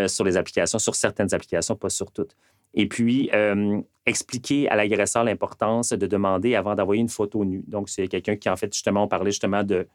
[0.07, 2.37] sur les applications, sur certaines applications, pas sur toutes.
[2.75, 7.65] Et puis, euh, expliquer à l'agresseur l'importance de demander avant d'envoyer une photo nue.
[7.67, 9.87] Donc, c'est quelqu'un qui, en fait, justement, on parlait justement de,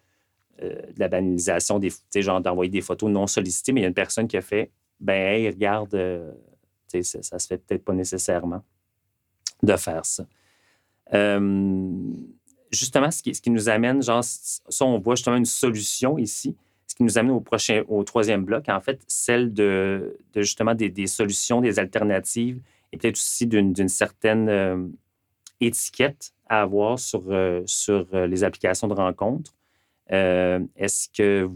[0.64, 3.94] euh, la banalisation, des, genre d'envoyer des photos non sollicitées, mais il y a une
[3.94, 6.32] personne qui a fait ben, hey, regarde, euh,
[6.88, 8.64] ça, ça se fait peut-être pas nécessairement
[9.64, 10.26] de faire ça.
[12.72, 16.56] Justement, ce qui, ce qui nous amène, genre, ça, on voit justement une solution ici.
[17.00, 21.62] Qui nous amène au prochain, au troisième bloc, en fait, celle de, justement des, solutions,
[21.62, 24.86] des alternatives et peut-être aussi d'une certaine euh,
[25.62, 29.54] étiquette à avoir sur, euh, sur euh, les applications de rencontres.
[30.12, 31.50] Euh, Est-ce que,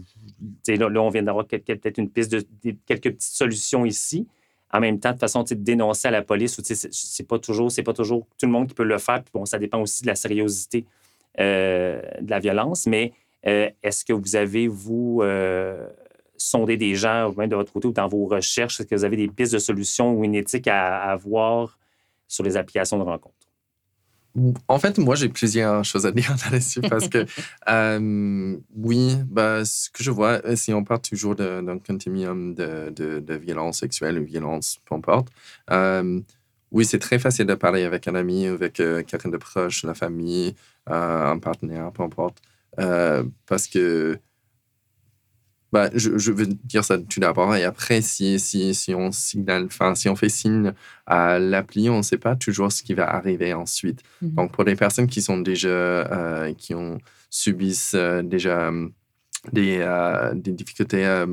[0.68, 2.46] là, on vient d'avoir peut-être une piste de
[2.86, 4.28] quelques petites solutions ici.
[4.72, 7.92] En même temps, de façon de dénoncer à la police, c'est pas toujours, c'est pas
[7.92, 9.22] toujours tout le monde qui peut le faire.
[9.22, 10.84] Puis bon, ça dépend aussi de la sériosité
[11.36, 12.86] de la violence.
[12.86, 13.12] Mais
[13.46, 15.86] euh, est-ce que vous avez vous euh,
[16.36, 19.04] sondé des gens, ou même de votre côté, ou dans vos recherches, est-ce que vous
[19.04, 21.78] avez des pistes de solutions ou une éthique à, à avoir
[22.26, 23.44] sur les applications de rencontres?
[24.66, 27.24] En fait, moi, j'ai plusieurs choses à dire là-dessus parce que,
[27.68, 33.20] euh, oui, bah, ce que je vois, si on parle toujours d'un continuum de, de,
[33.20, 35.28] de violence sexuelle ou violence, peu importe,
[35.70, 36.20] euh,
[36.72, 39.94] oui, c'est très facile de parler avec un ami, avec euh, quelqu'un de proche, la
[39.94, 42.42] famille, un partenaire, peu importe,
[42.78, 44.18] euh, parce que
[45.72, 47.54] bah, je, je veux dire ça tout d'abord.
[47.56, 50.72] Et après, si, si, si on signale, enfin, si on fait signe
[51.06, 54.00] à l'appli, on ne sait pas toujours ce qui va arriver ensuite.
[54.22, 54.30] Mhm.
[54.34, 56.98] Donc, pour les personnes qui sont déjà, euh, qui ont
[57.34, 58.88] subissent euh, déjà euh,
[59.52, 61.24] des, euh, des difficultés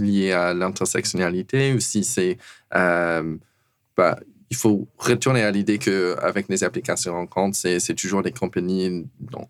[0.00, 2.38] liées à l'intersectionnalité, ou si c'est,
[2.70, 4.18] bah,
[4.50, 9.06] il faut retourner à l'idée qu'avec les applications en compte, c'est c'est toujours des compagnies,
[9.20, 9.48] donc,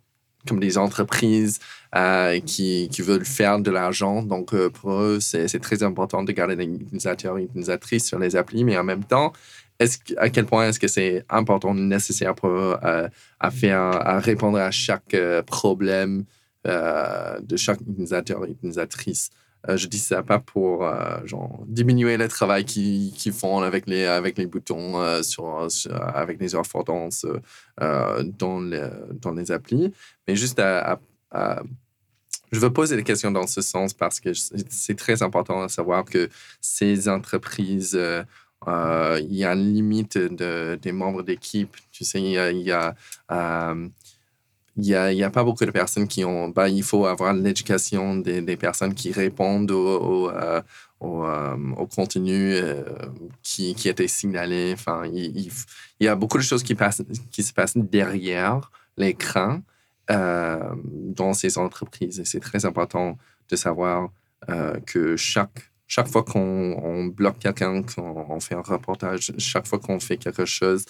[0.48, 1.58] comme des entreprises
[1.94, 4.22] euh, qui, qui veulent faire de l'argent.
[4.22, 8.34] Donc, euh, pour eux, c'est très important de garder les utilisateurs et utilisatrices sur les
[8.36, 9.32] applis, mais en même temps,
[9.78, 13.08] est-ce que- à quel point est-ce que c'est important, nécessaire pour eux euh,
[13.40, 15.16] à, faire, à répondre à chaque
[15.46, 16.24] problème
[16.64, 19.30] de chaque utilisateur et utilisatrice?
[19.68, 21.18] Euh, je dis ça pas pour euh,
[21.66, 27.40] diminuer le travail qu'ils font avec les, boutons, avec les affordances euh,
[27.80, 28.88] euh, dans, les,
[29.20, 29.92] dans les applis,
[30.26, 30.98] mais juste à,
[32.50, 36.04] je veux poser des questions dans ce sens parce que c'est très important de savoir
[36.04, 36.28] que
[36.60, 37.98] ces entreprises,
[38.66, 41.74] il y a une limite de, des membres d'équipe.
[41.90, 42.94] Tu sais, il y a,
[44.76, 46.48] il n'y a, y a, pas beaucoup de personnes qui ont.
[46.48, 50.62] Ben, il faut avoir l'éducation des, personnes qui répondent au, au, euh,
[51.02, 52.82] euh, contenu euh,
[53.42, 54.72] qui, qui était signalé.
[54.72, 55.50] Enfin, il,
[56.00, 59.60] il, y a beaucoup de choses qui, passent, qui se passent derrière l'écran
[60.08, 62.20] dans ces entreprises.
[62.20, 63.16] Et c'est très important
[63.48, 64.10] de savoir
[64.86, 70.16] que chaque chaque fois qu'on bloque quelqu'un, qu'on fait un reportage, chaque fois qu'on fait
[70.16, 70.86] quelque chose,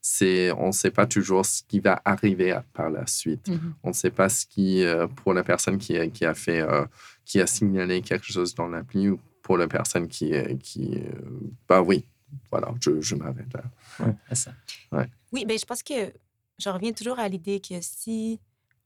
[0.00, 3.48] c'est on ne sait pas toujours ce qui va arriver par la suite.
[3.48, 3.72] Mm-hmm.
[3.82, 6.84] On ne sait pas ce qui, euh, pour la personne qui, qui a fait, euh,
[7.24, 11.00] qui a signalé quelque chose dans l'appli ou pour la personne qui, qui
[11.66, 12.04] bah oui,
[12.50, 13.62] voilà, je, je m'arrête là.
[14.00, 14.52] Ouais, ça.
[14.92, 15.08] Ouais.
[15.32, 16.12] Oui, ben je pense que
[16.58, 18.40] je reviens toujours à l'idée que si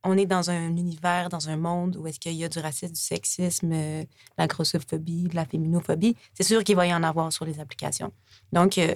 [0.04, 2.92] on est dans un univers, dans un monde où est-ce qu'il y a du racisme,
[2.92, 4.06] du sexisme, de
[4.36, 8.12] la grossophobie, de la féminophobie, c'est sûr qu'il va y en avoir sur les applications.
[8.52, 8.94] Donc, euh,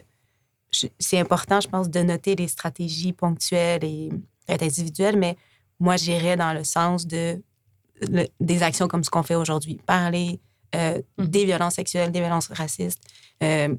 [0.98, 4.10] c'est important, je pense, de noter les stratégies ponctuelles et
[4.48, 5.36] individuelles, mais
[5.80, 7.42] moi, j'irais dans le sens de
[8.40, 9.80] des actions comme ce qu'on fait aujourd'hui.
[9.86, 10.38] Parler
[10.74, 11.24] euh, mmh.
[11.24, 13.00] des violences sexuelles, des violences racistes,
[13.42, 13.74] euh,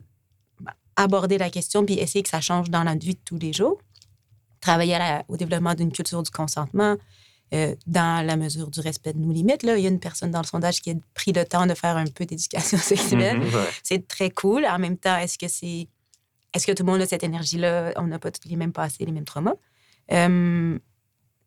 [0.96, 3.78] aborder la question, puis essayer que ça change dans la vie de tous les jours
[4.68, 6.96] travailler au développement d'une culture du consentement
[7.54, 9.64] euh, dans la mesure du respect de nos limites.
[9.64, 11.74] Là, il y a une personne dans le sondage qui a pris le temps de
[11.74, 13.40] faire un peu d'éducation sexuelle.
[13.40, 14.66] Mhm, c'est très cool.
[14.66, 15.88] En même temps, est-ce que c'est
[16.58, 17.94] est-ce que tout le monde a cette énergie-là?
[17.98, 19.56] On n'a pas tous les mêmes passés, les mêmes traumas.
[20.12, 20.78] Euh,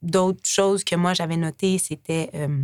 [0.02, 2.30] d'autres choses que moi, j'avais notées, c'était...
[2.34, 2.62] Euh,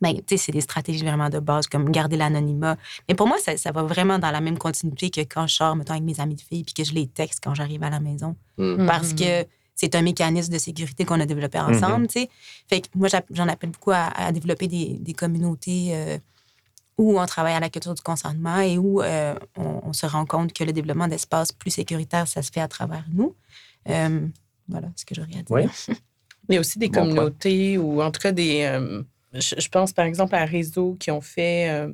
[0.00, 2.76] ben, c'est des stratégies vraiment de base, comme garder l'anonymat.
[3.08, 5.76] Mais pour moi, ça, ça, va vraiment dans la même continuité que quand je sors,
[5.76, 8.00] mettons, avec mes amis de filles, puis que je les texte quand j'arrive à la
[8.00, 8.34] maison.
[8.56, 8.86] Mhm.
[8.86, 11.74] Parce que c'est un mécanisme de sécurité qu'on a développé mhm.
[11.74, 12.30] ensemble, tu sais.
[12.66, 16.18] Fait que moi, j'en appelle beaucoup à, développer des, des communautés euh,
[17.00, 20.52] où on travaille à la culture du consentement et où euh, on, se rend compte
[20.52, 23.34] que le développement d'espaces plus sécuritaires, ça se fait à travers nous.
[23.88, 24.26] Euh,
[24.68, 25.44] voilà ce que j'aurais à dire.
[25.50, 25.62] Oui.
[26.48, 28.78] Il y a aussi des communautés ou en tout cas des...
[29.32, 31.88] Je, pense par exemple à Réseau qui ont fait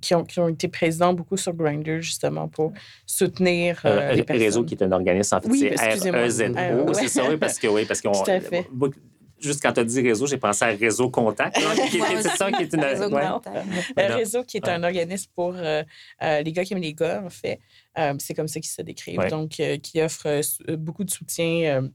[0.00, 2.72] qui ont, qui ont, été présents beaucoup sur Grindr, justement, pour
[3.06, 4.44] soutenir euh, euh, les personnes.
[4.44, 7.66] Réseau, qui est un organisme, en fait, oui, c'est REZO, c'est ça, oui, parce que,
[7.66, 8.12] oui, parce qu'on...
[9.40, 11.58] Juste quand tu as dit réseau, j'ai pensé à Réseau Contact.
[11.58, 12.80] c'est ça qui est une.
[12.80, 13.24] Réseau, ouais.
[13.98, 17.60] Euh, réseau qui est un organisme pour les gars qui aiment les gars, en fait.
[18.18, 19.28] c'est comme ça qu'ils se décrivent.
[19.28, 20.40] Donc, qui offre
[20.76, 21.88] beaucoup de soutien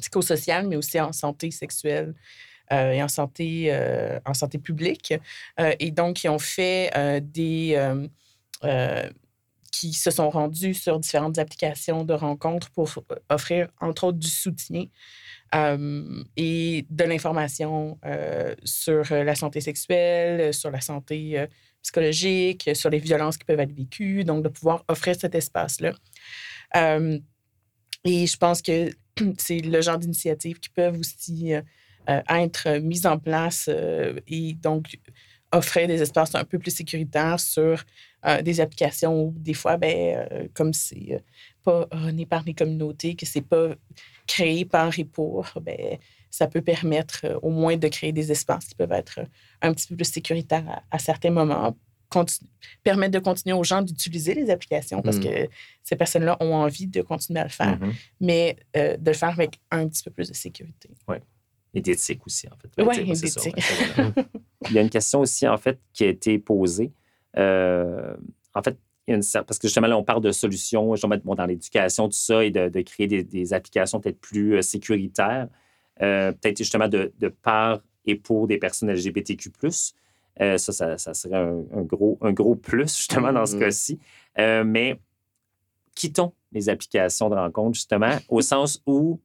[0.00, 2.14] psychosocial, mais aussi en santé sexuelle.
[2.72, 5.14] Euh, et en santé, euh, en santé publique.
[5.60, 6.90] Euh, et donc, ils ont fait
[7.22, 7.78] des
[9.72, 12.88] qui se sont rendus sur différentes applications de rencontres pour
[13.28, 14.86] offrir, entre autres, du soutien
[15.52, 17.98] et de l'information
[18.64, 21.46] sur la santé sexuelle, sur la santé
[21.82, 25.92] psychologique, sur les violences qui peuvent être vécues, donc de pouvoir offrir cet espace-là.
[26.74, 28.90] et je pense que
[29.38, 31.54] c'est le genre d'initiatives qui peuvent aussi
[32.08, 34.96] euh, être mise en place euh, et donc
[35.50, 37.82] offrir des espaces un peu plus sécuritaires sur
[38.24, 41.24] euh, des applications où des fois, ben, comme c'est
[41.66, 43.74] pas rené par les communautés, que c'est pas
[44.26, 45.98] créé par et pour, ben,
[46.30, 49.20] ça peut permettre au moins de créer des espaces qui peuvent être
[49.62, 51.76] un petit peu plus sécuritaires à, certains moments,
[52.82, 55.24] permettre de continuer aux gens d'utiliser les applications parce mmh.
[55.24, 55.48] que
[55.82, 59.60] ces personnes-là ont envie de continuer à le faire, mmh mais de le faire avec
[59.70, 60.88] un petit peu plus de sécurité.
[61.08, 61.16] Oui
[61.76, 62.70] et d'éthique aussi, en fait.
[62.82, 63.54] Oui, d'éthique.
[64.70, 66.90] il y a une question aussi, en fait, qui a été posée.
[67.36, 68.16] Euh,
[68.54, 70.94] en fait, il y a une, parce que justement, là, on parle de solutions
[71.24, 75.48] bon, dans l'éducation, tout ça, et de, créer des, applications peut-être plus euh, sécuritaires,
[76.02, 79.50] euh, peut-être justement de, de, par et pour des personnes LGBTQ.
[79.60, 83.60] ça, ça, ça, serait un, gros, un gros plus, justement, dans ce mm-hmm.
[83.60, 83.98] cas-ci.
[84.36, 85.00] mais
[85.94, 89.20] quittons les applications de rencontre, justement, au sens où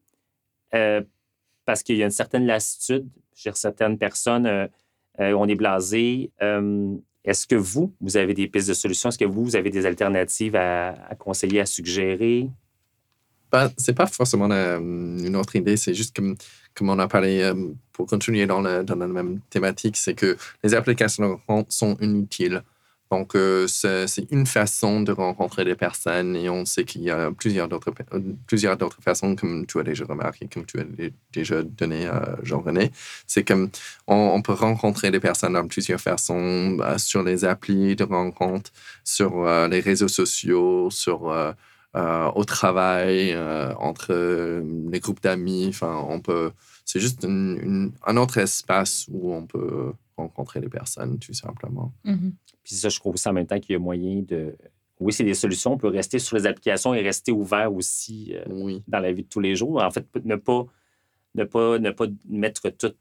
[1.65, 4.45] parce qu'il y a une certaine lassitude chez certaines personnes.
[4.45, 4.67] Euh,
[5.19, 6.32] euh, on est blasé.
[7.24, 9.09] Est-ce que vous, vous avez des pistes de solutions?
[9.09, 12.49] Est-ce que vous, vous avez des alternatives à, conseiller, à suggérer?
[13.51, 16.36] Ben, c'est pas forcément une autre idée, c'est juste comme,
[16.74, 17.51] comme on a parlé,
[17.91, 22.63] pour continuer dans, dans la même thématique, c'est que les applications sont inutiles.
[23.12, 27.30] Donc, euh, c'est une façon de rencontrer des personnes et on sait qu'il y a
[27.30, 27.91] plusieurs d'autres
[28.47, 30.86] plusieurs d'autres façons, comme tu as déjà remarqué, comme tu as
[31.34, 32.91] déjà donné à Jean-René.
[33.28, 33.70] C'est comme
[34.07, 38.72] on, peut rencontrer des personnes dans plusieurs façons, bah, sur les applis de rencontre,
[39.03, 41.51] sur euh, les réseaux sociaux, sur euh,
[42.36, 43.38] au travail,
[43.78, 44.14] entre
[44.89, 45.68] les groupes d'amis.
[45.68, 46.51] Enfin, on peut.
[46.86, 49.91] C'est juste un autre espace où on peut
[50.22, 51.93] rencontrer des personnes, tout simplement.
[52.05, 52.32] Mm-hmm.
[52.63, 54.55] Puis ça, je trouve aussi en même temps qu'il y a moyen de.
[54.99, 55.74] Oui, c'est des solutions.
[55.74, 59.28] On peut rester sur les applications et rester ouvert aussi euh, dans la vie de
[59.28, 59.82] tous les jours.
[59.82, 60.65] En fait, ne pas
[61.36, 62.97] ne pas, ne pas mettre toute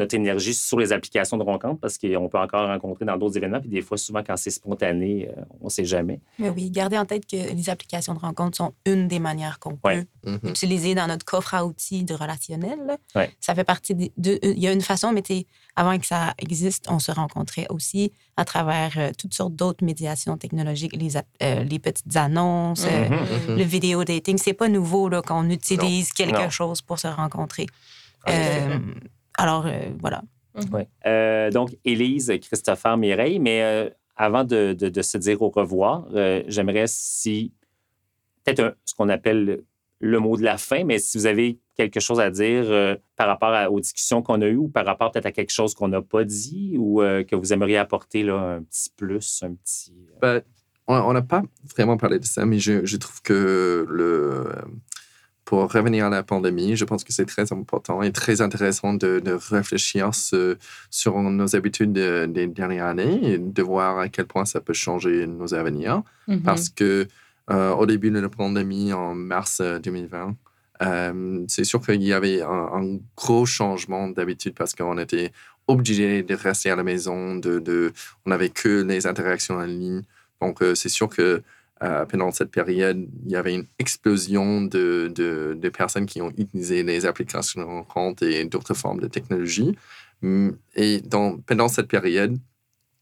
[0.00, 3.60] notre énergie sur les applications de rencontre parce qu'on peut encore rencontrer dans d'autres événements.
[3.60, 6.20] Puis des fois, souvent, quand c'est spontané, euh, on ne sait jamais.
[6.38, 9.76] Mais oui, gardez en tête que les applications de rencontre sont une des manières qu'on
[9.76, 10.40] peut Mhm.
[10.44, 12.96] utiliser dans notre coffre à outils de relationnel.
[13.14, 13.30] Ouais.
[13.40, 15.22] Ça fait partie de, de- Il y a une façon, mais
[15.76, 20.36] avant que ça existe, on se rencontrait aussi à travers euh, toutes sortes d'autres médiations
[20.36, 23.16] technologiques, les, euh, petites annonces, euh, Mhm.
[23.50, 23.56] Mhm.
[23.58, 24.38] le vidéo dating.
[24.38, 26.50] C'est pas nouveau là, qu'on utilise quelque Non.
[26.50, 27.66] chose pour se rencontrer.
[28.28, 28.78] Euh,
[29.42, 30.22] alors, euh, voilà.
[30.72, 30.88] Ouais.
[31.06, 36.06] Euh, donc, Élise, Christopher, Mireille, mais euh, avant de, de- de se dire au revoir,
[36.14, 37.52] euh, j'aimerais si
[38.44, 39.62] peut-être un- ce qu'on appelle
[40.00, 43.26] le mot de la fin, mais si vous avez quelque chose à dire euh, par
[43.28, 45.88] rapport à- aux discussions qu'on a eues ou par rapport peut-être à quelque chose qu'on
[45.88, 49.94] n'a pas dit ou euh, que vous aimeriez apporter là, un petit plus, un petit...
[50.20, 50.42] Ben,
[50.88, 51.42] on on n'a pas
[51.76, 54.52] vraiment parlé de ça, mais je, je trouve que le,
[55.50, 59.18] pour revenir à la pandémie, je pense que c'est très important et très intéressant de,
[59.28, 60.56] de réfléchir ce-
[60.90, 64.72] sur nos habitudes de- des dernières années et de voir à quel point ça peut
[64.86, 66.02] changer nos avenirs.
[66.28, 66.42] Mhm.
[66.42, 67.08] Parce que
[67.50, 70.36] euh, au début de la pandémie, en mars euh, 2020,
[70.82, 75.32] euh, c'est sûr qu'il y avait un, un gros changement d'habitude parce qu'on était
[75.66, 77.92] obligé de rester à la maison, de, de,
[78.24, 80.02] on n'avait que les interactions en ligne.
[80.40, 81.42] Donc, euh, c'est sûr que
[81.82, 86.82] euh, pendant cette période, il y avait une explosion de, de, personnes qui ont utilisé
[86.82, 89.76] les applications rencontre et d'autres formes de technologie.
[90.22, 91.02] Hum, Et
[91.46, 92.36] pendant cette période,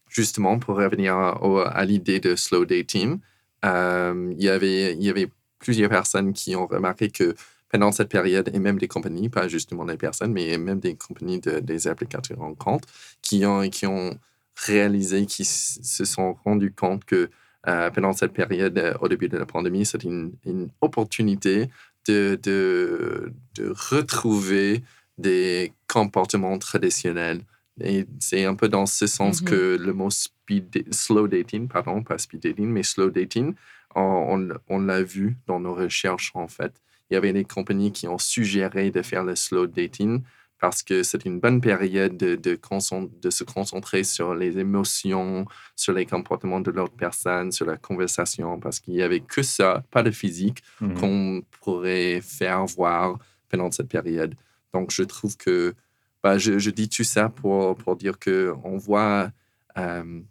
[0.09, 3.19] justement, pour revenir à l'idée de slow dating,
[3.65, 7.35] euh, il, y avait, il y avait plusieurs personnes qui ont remarqué que
[7.69, 11.39] pendant cette période, et même des compagnies, pas justement des personnes, mais même des compagnies
[11.39, 12.87] de- des applications de rencontre,
[13.21, 14.17] qui ont, qui ont
[14.55, 17.29] réalisé, qui se sont rendus compte que
[17.63, 21.69] pendant cette période, euh, au début de la pandémie, c'était une, une opportunité
[22.07, 24.81] de, de, de retrouver
[25.17, 27.41] des comportements traditionnels.
[27.81, 29.47] Et c'est un peu dans ce sens Mhm.
[29.49, 33.53] que le mot speed, slow dating, pardon, pas speed dating, mais slow dating,
[33.95, 36.73] on l'a vu dans nos recherches, en fait.
[37.09, 40.21] Il y avait des compagnies qui ont suggéré de faire le slow dating
[40.59, 45.45] parce que c'est une bonne période de, de, concent- de se concentrer sur les émotions,
[45.75, 49.83] sur les comportements de l'autre personne, sur la conversation, parce qu'il n'y avait que ça,
[49.91, 50.93] pas de physique, Mhm.
[50.99, 53.17] qu'on pourrait faire voir
[53.49, 54.35] pendant cette période.
[54.73, 55.73] Donc, je trouve que
[56.21, 59.31] bah, je, je dis tout ça pour, pour dire qu'on voit
[59.77, 60.21] euh,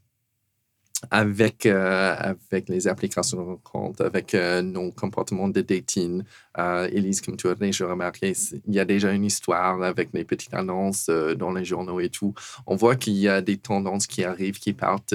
[1.11, 2.17] avec, euh,
[2.51, 6.23] avec les applications de rencontre, avec euh, nos comportements de dating.
[6.59, 8.33] Euh, Élise, comme tu as déjà remarqué,
[8.67, 12.09] il y a déjà une histoire avec les petites annonces euh, dans les journaux et
[12.09, 12.35] tout.
[12.67, 15.15] On voit qu'il y a des tendances qui arrivent, qui partent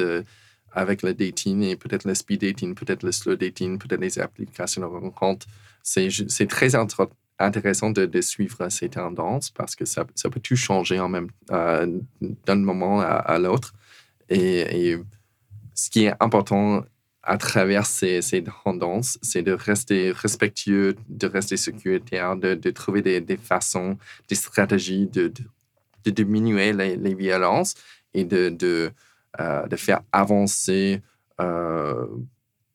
[0.71, 4.81] avec le dating et peut-être le speed dating, peut-être le slow dating, peut-être les applications
[4.81, 5.45] de rencontre.
[5.83, 6.71] C'est très
[7.39, 12.55] intéressant de, suivre ces tendances parce que ça, ça peut tout changer en même d'un
[12.55, 13.73] moment à, l'autre.
[14.29, 14.97] Et
[15.75, 16.83] ce qui est important
[17.23, 23.01] à travers ces, ces tendances, c'est de rester respectueux, de rester sécuritaire, de, de trouver
[23.01, 23.97] des, des façons,
[24.27, 25.43] des stratégies de, de,
[26.03, 27.75] de diminuer les, les violences
[28.13, 28.91] et de, de,
[29.39, 31.01] euh, de faire avancer
[31.39, 32.05] euh,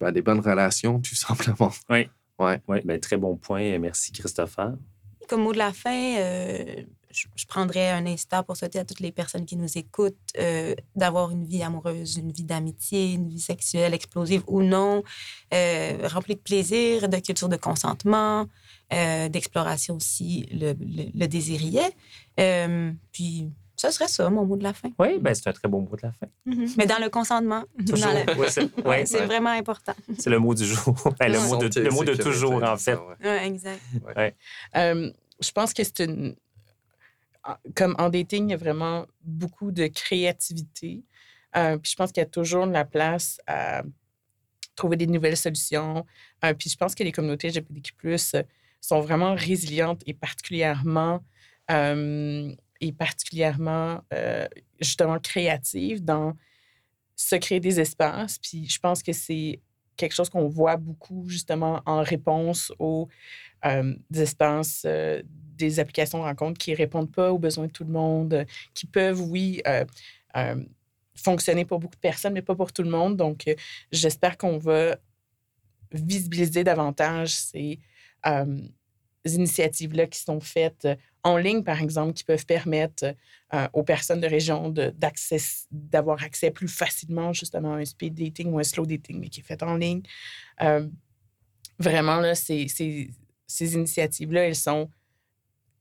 [0.01, 1.71] ben, des bonnes relations, tout simplement.
[1.91, 2.09] Oui.
[2.39, 2.61] Ouais.
[2.69, 3.79] Oui, ben, très bon point.
[3.79, 4.75] Merci, Christopher.
[5.29, 9.01] Comme mot de la fin, euh, je, je prendrais un instant pour souhaiter à toutes
[9.01, 13.41] les personnes qui nous écoutent euh, d'avoir une vie amoureuse, une vie d'amitié, une vie
[13.41, 15.03] sexuelle explosive ou non,
[15.55, 18.47] euh, remplie de plaisir, de culture de consentement,
[18.93, 21.83] euh, d'exploration aussi le, le, le désirier.
[22.41, 24.91] Euh, puis, ce serait ça, mon mot de la fin.
[24.99, 26.27] Oui, ben, c'est un très bon mot de la fin.
[26.77, 28.13] Mais dans le consentement, Toujours.
[28.13, 29.95] dans le- Ouais, c'est Ouais, ouais, vraiment important.
[30.19, 30.97] c'est le mot du jour.
[31.21, 31.47] Ben, le, Ouais.
[31.49, 32.99] mot de, Santé, le mot de sécurité, toujours, en fait.
[33.23, 33.81] Ouais, exact.
[34.77, 36.35] Euh, je pense que c'est une.
[37.75, 41.03] Comme en dating, il y a vraiment beaucoup de créativité.
[41.57, 43.83] Euh, puis je pense qu'il y a toujours de la place à
[44.75, 46.05] trouver des nouvelles solutions.
[46.45, 47.95] Euh, puis je pense que les communautés LGBTQ+,
[48.35, 48.43] euh,
[48.81, 51.21] sont vraiment résilientes et particulièrement,
[51.69, 54.01] et particulièrement
[54.81, 56.37] justement créatives dans
[57.17, 58.39] se créer des espaces.
[58.39, 59.61] Puis je pense que c'est
[59.97, 63.09] quelque chose qu'on voit beaucoup justement en réponse aux
[64.15, 64.87] espaces,
[65.59, 68.45] des applications de rencontres qui répondent pas aux besoins de tout le monde, euh,
[68.75, 69.85] qui peuvent, oui, euh,
[70.37, 70.65] euh,
[71.17, 73.17] fonctionner pour beaucoup de personnes, mais pas pour tout le monde.
[73.17, 73.45] Donc,
[73.93, 74.97] j'espère qu'on va
[75.93, 77.81] visibiliser davantage ces
[79.27, 80.87] initiatives-là qui sont faites
[81.25, 83.15] en ligne, par exemple, qui peuvent permettre
[83.73, 84.73] aux personnes de région
[85.73, 89.41] d'avoir accès plus facilement justement à un speed dating ou un slow dating, mais qui
[89.41, 90.03] est fait en ligne.
[91.79, 93.11] Vraiment, là, c'est, c'est-
[93.47, 94.91] ces initiatives-là, elles sont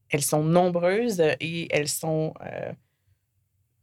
[0.09, 2.71] elles sont nombreuses et elles sont euh,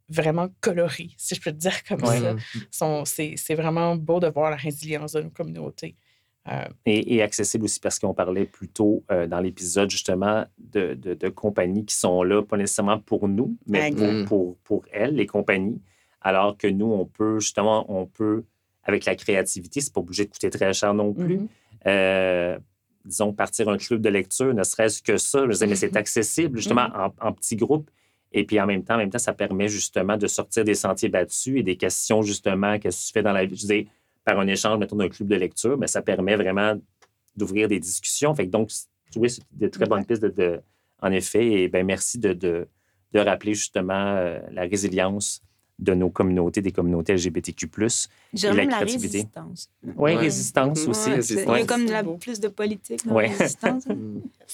[0.08, 2.20] vraiment colorées, si je peux te dire comme Ouais.
[2.20, 2.36] ça.
[2.70, 5.96] Sont- C'est c'est vraiment beau de voir la résilience de nos communautés.
[6.46, 10.92] Euh, Et, et accessible aussi parce qu'on parlait plus tôt euh, dans l'épisode justement de,
[10.92, 14.28] de- de compagnies qui sont là, pas nécessairement pour nous, mais pour, Exact.
[14.28, 15.80] pour, pour elles, les compagnies.
[16.20, 18.44] Alors que nous, on peut justement, on peut,
[18.82, 21.38] avec la créativité, c'est pas obligé de coûter très cher non plus.
[21.38, 21.48] mhm.
[21.86, 22.58] Euh,
[23.04, 26.56] disons, partir un club de lecture, ne serait-ce que ça, je dire, mais c'est accessible
[26.58, 27.90] justement en, en petits groupes.
[28.32, 31.08] Et puis en même temps, en même temps, ça permet justement de sortir des sentiers
[31.08, 33.56] battus et des questions justement, qu'est-ce que tu fais dans la vie?
[33.56, 33.84] Je dire,
[34.24, 36.74] par un échange, mettons, d'un club de lecture, mais ça permet vraiment
[37.36, 38.34] d'ouvrir des discussions.
[38.34, 38.70] Fait que donc,
[39.16, 40.60] oui, c'est des très bonnes pistes de, de-
[41.02, 41.46] en effet.
[41.46, 42.66] Et ben merci de, de,
[43.12, 45.42] de rappeler justement euh, la résilience
[45.80, 47.66] de nos communautés, des communautés LGBTQ+.
[47.66, 49.18] Et la la créativité.
[49.18, 49.70] résistance.
[49.82, 50.14] Oui, Ouais.
[50.16, 51.08] résistance aussi.
[51.10, 51.38] Ouais, résistance.
[51.38, 51.62] c'est- Il y Ouais.
[51.62, 53.28] a comme la- plus de politique dans Ouais.
[53.28, 53.84] la résistance.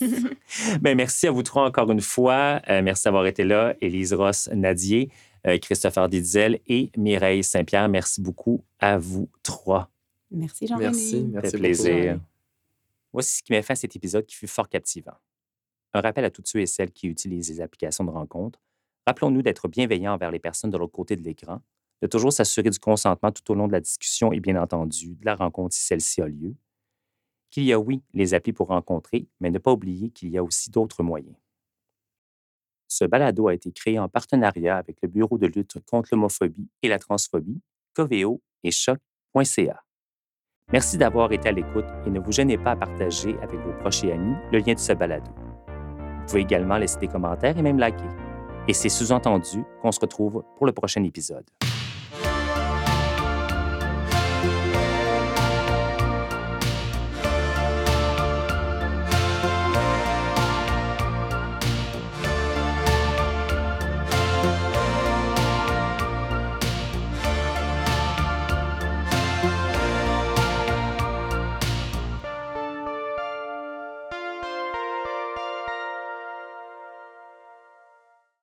[0.81, 2.61] Ben, merci à vous trois encore une fois.
[2.69, 3.75] Euh, merci d'avoir été là.
[3.81, 5.11] Élise Ross Nadier,
[5.47, 7.89] euh, Christopher Didizel et Mireille Saint-Pierre.
[7.89, 9.91] Merci beaucoup à vous trois.
[10.31, 10.87] Merci, Jean-René.
[10.87, 11.59] Merci, merci beaucoup.
[11.59, 12.21] plaisir.
[13.13, 15.15] Voici ce qui m'a fait à cet épisode qui fut fort captivant.
[15.93, 18.61] Un rappel à tous ceux et celles qui utilisent les applications de rencontre.
[19.07, 21.61] Rappelons-nous d'être bienveillants envers les personnes de l'autre côté de l'écran,
[22.03, 25.25] de toujours s'assurer du consentement tout au long de la discussion et bien entendu de
[25.25, 26.55] la rencontre si celle-ci a lieu.
[27.51, 30.45] Qu'il y a, oui, les applis pour rencontrer, mais ne pas oublier qu'il y a
[30.45, 31.37] aussi d'autres moyens.
[32.87, 36.89] Ce balado a été créé en partenariat avec le Bureau de lutte contre l'homophobie et
[36.89, 37.61] la transphobie,
[37.95, 39.85] Coveo et Choc.ca.
[40.73, 44.05] Merci d'avoir été à l'écoute et ne vous gênez pas à partager avec vos proches
[44.05, 45.31] et amis le lien de ce balado.
[45.33, 48.30] Vous pouvez également laisser des commentaires et même liker.
[48.69, 51.45] Et c'est sous-entendu qu'on se retrouve pour le prochain épisode.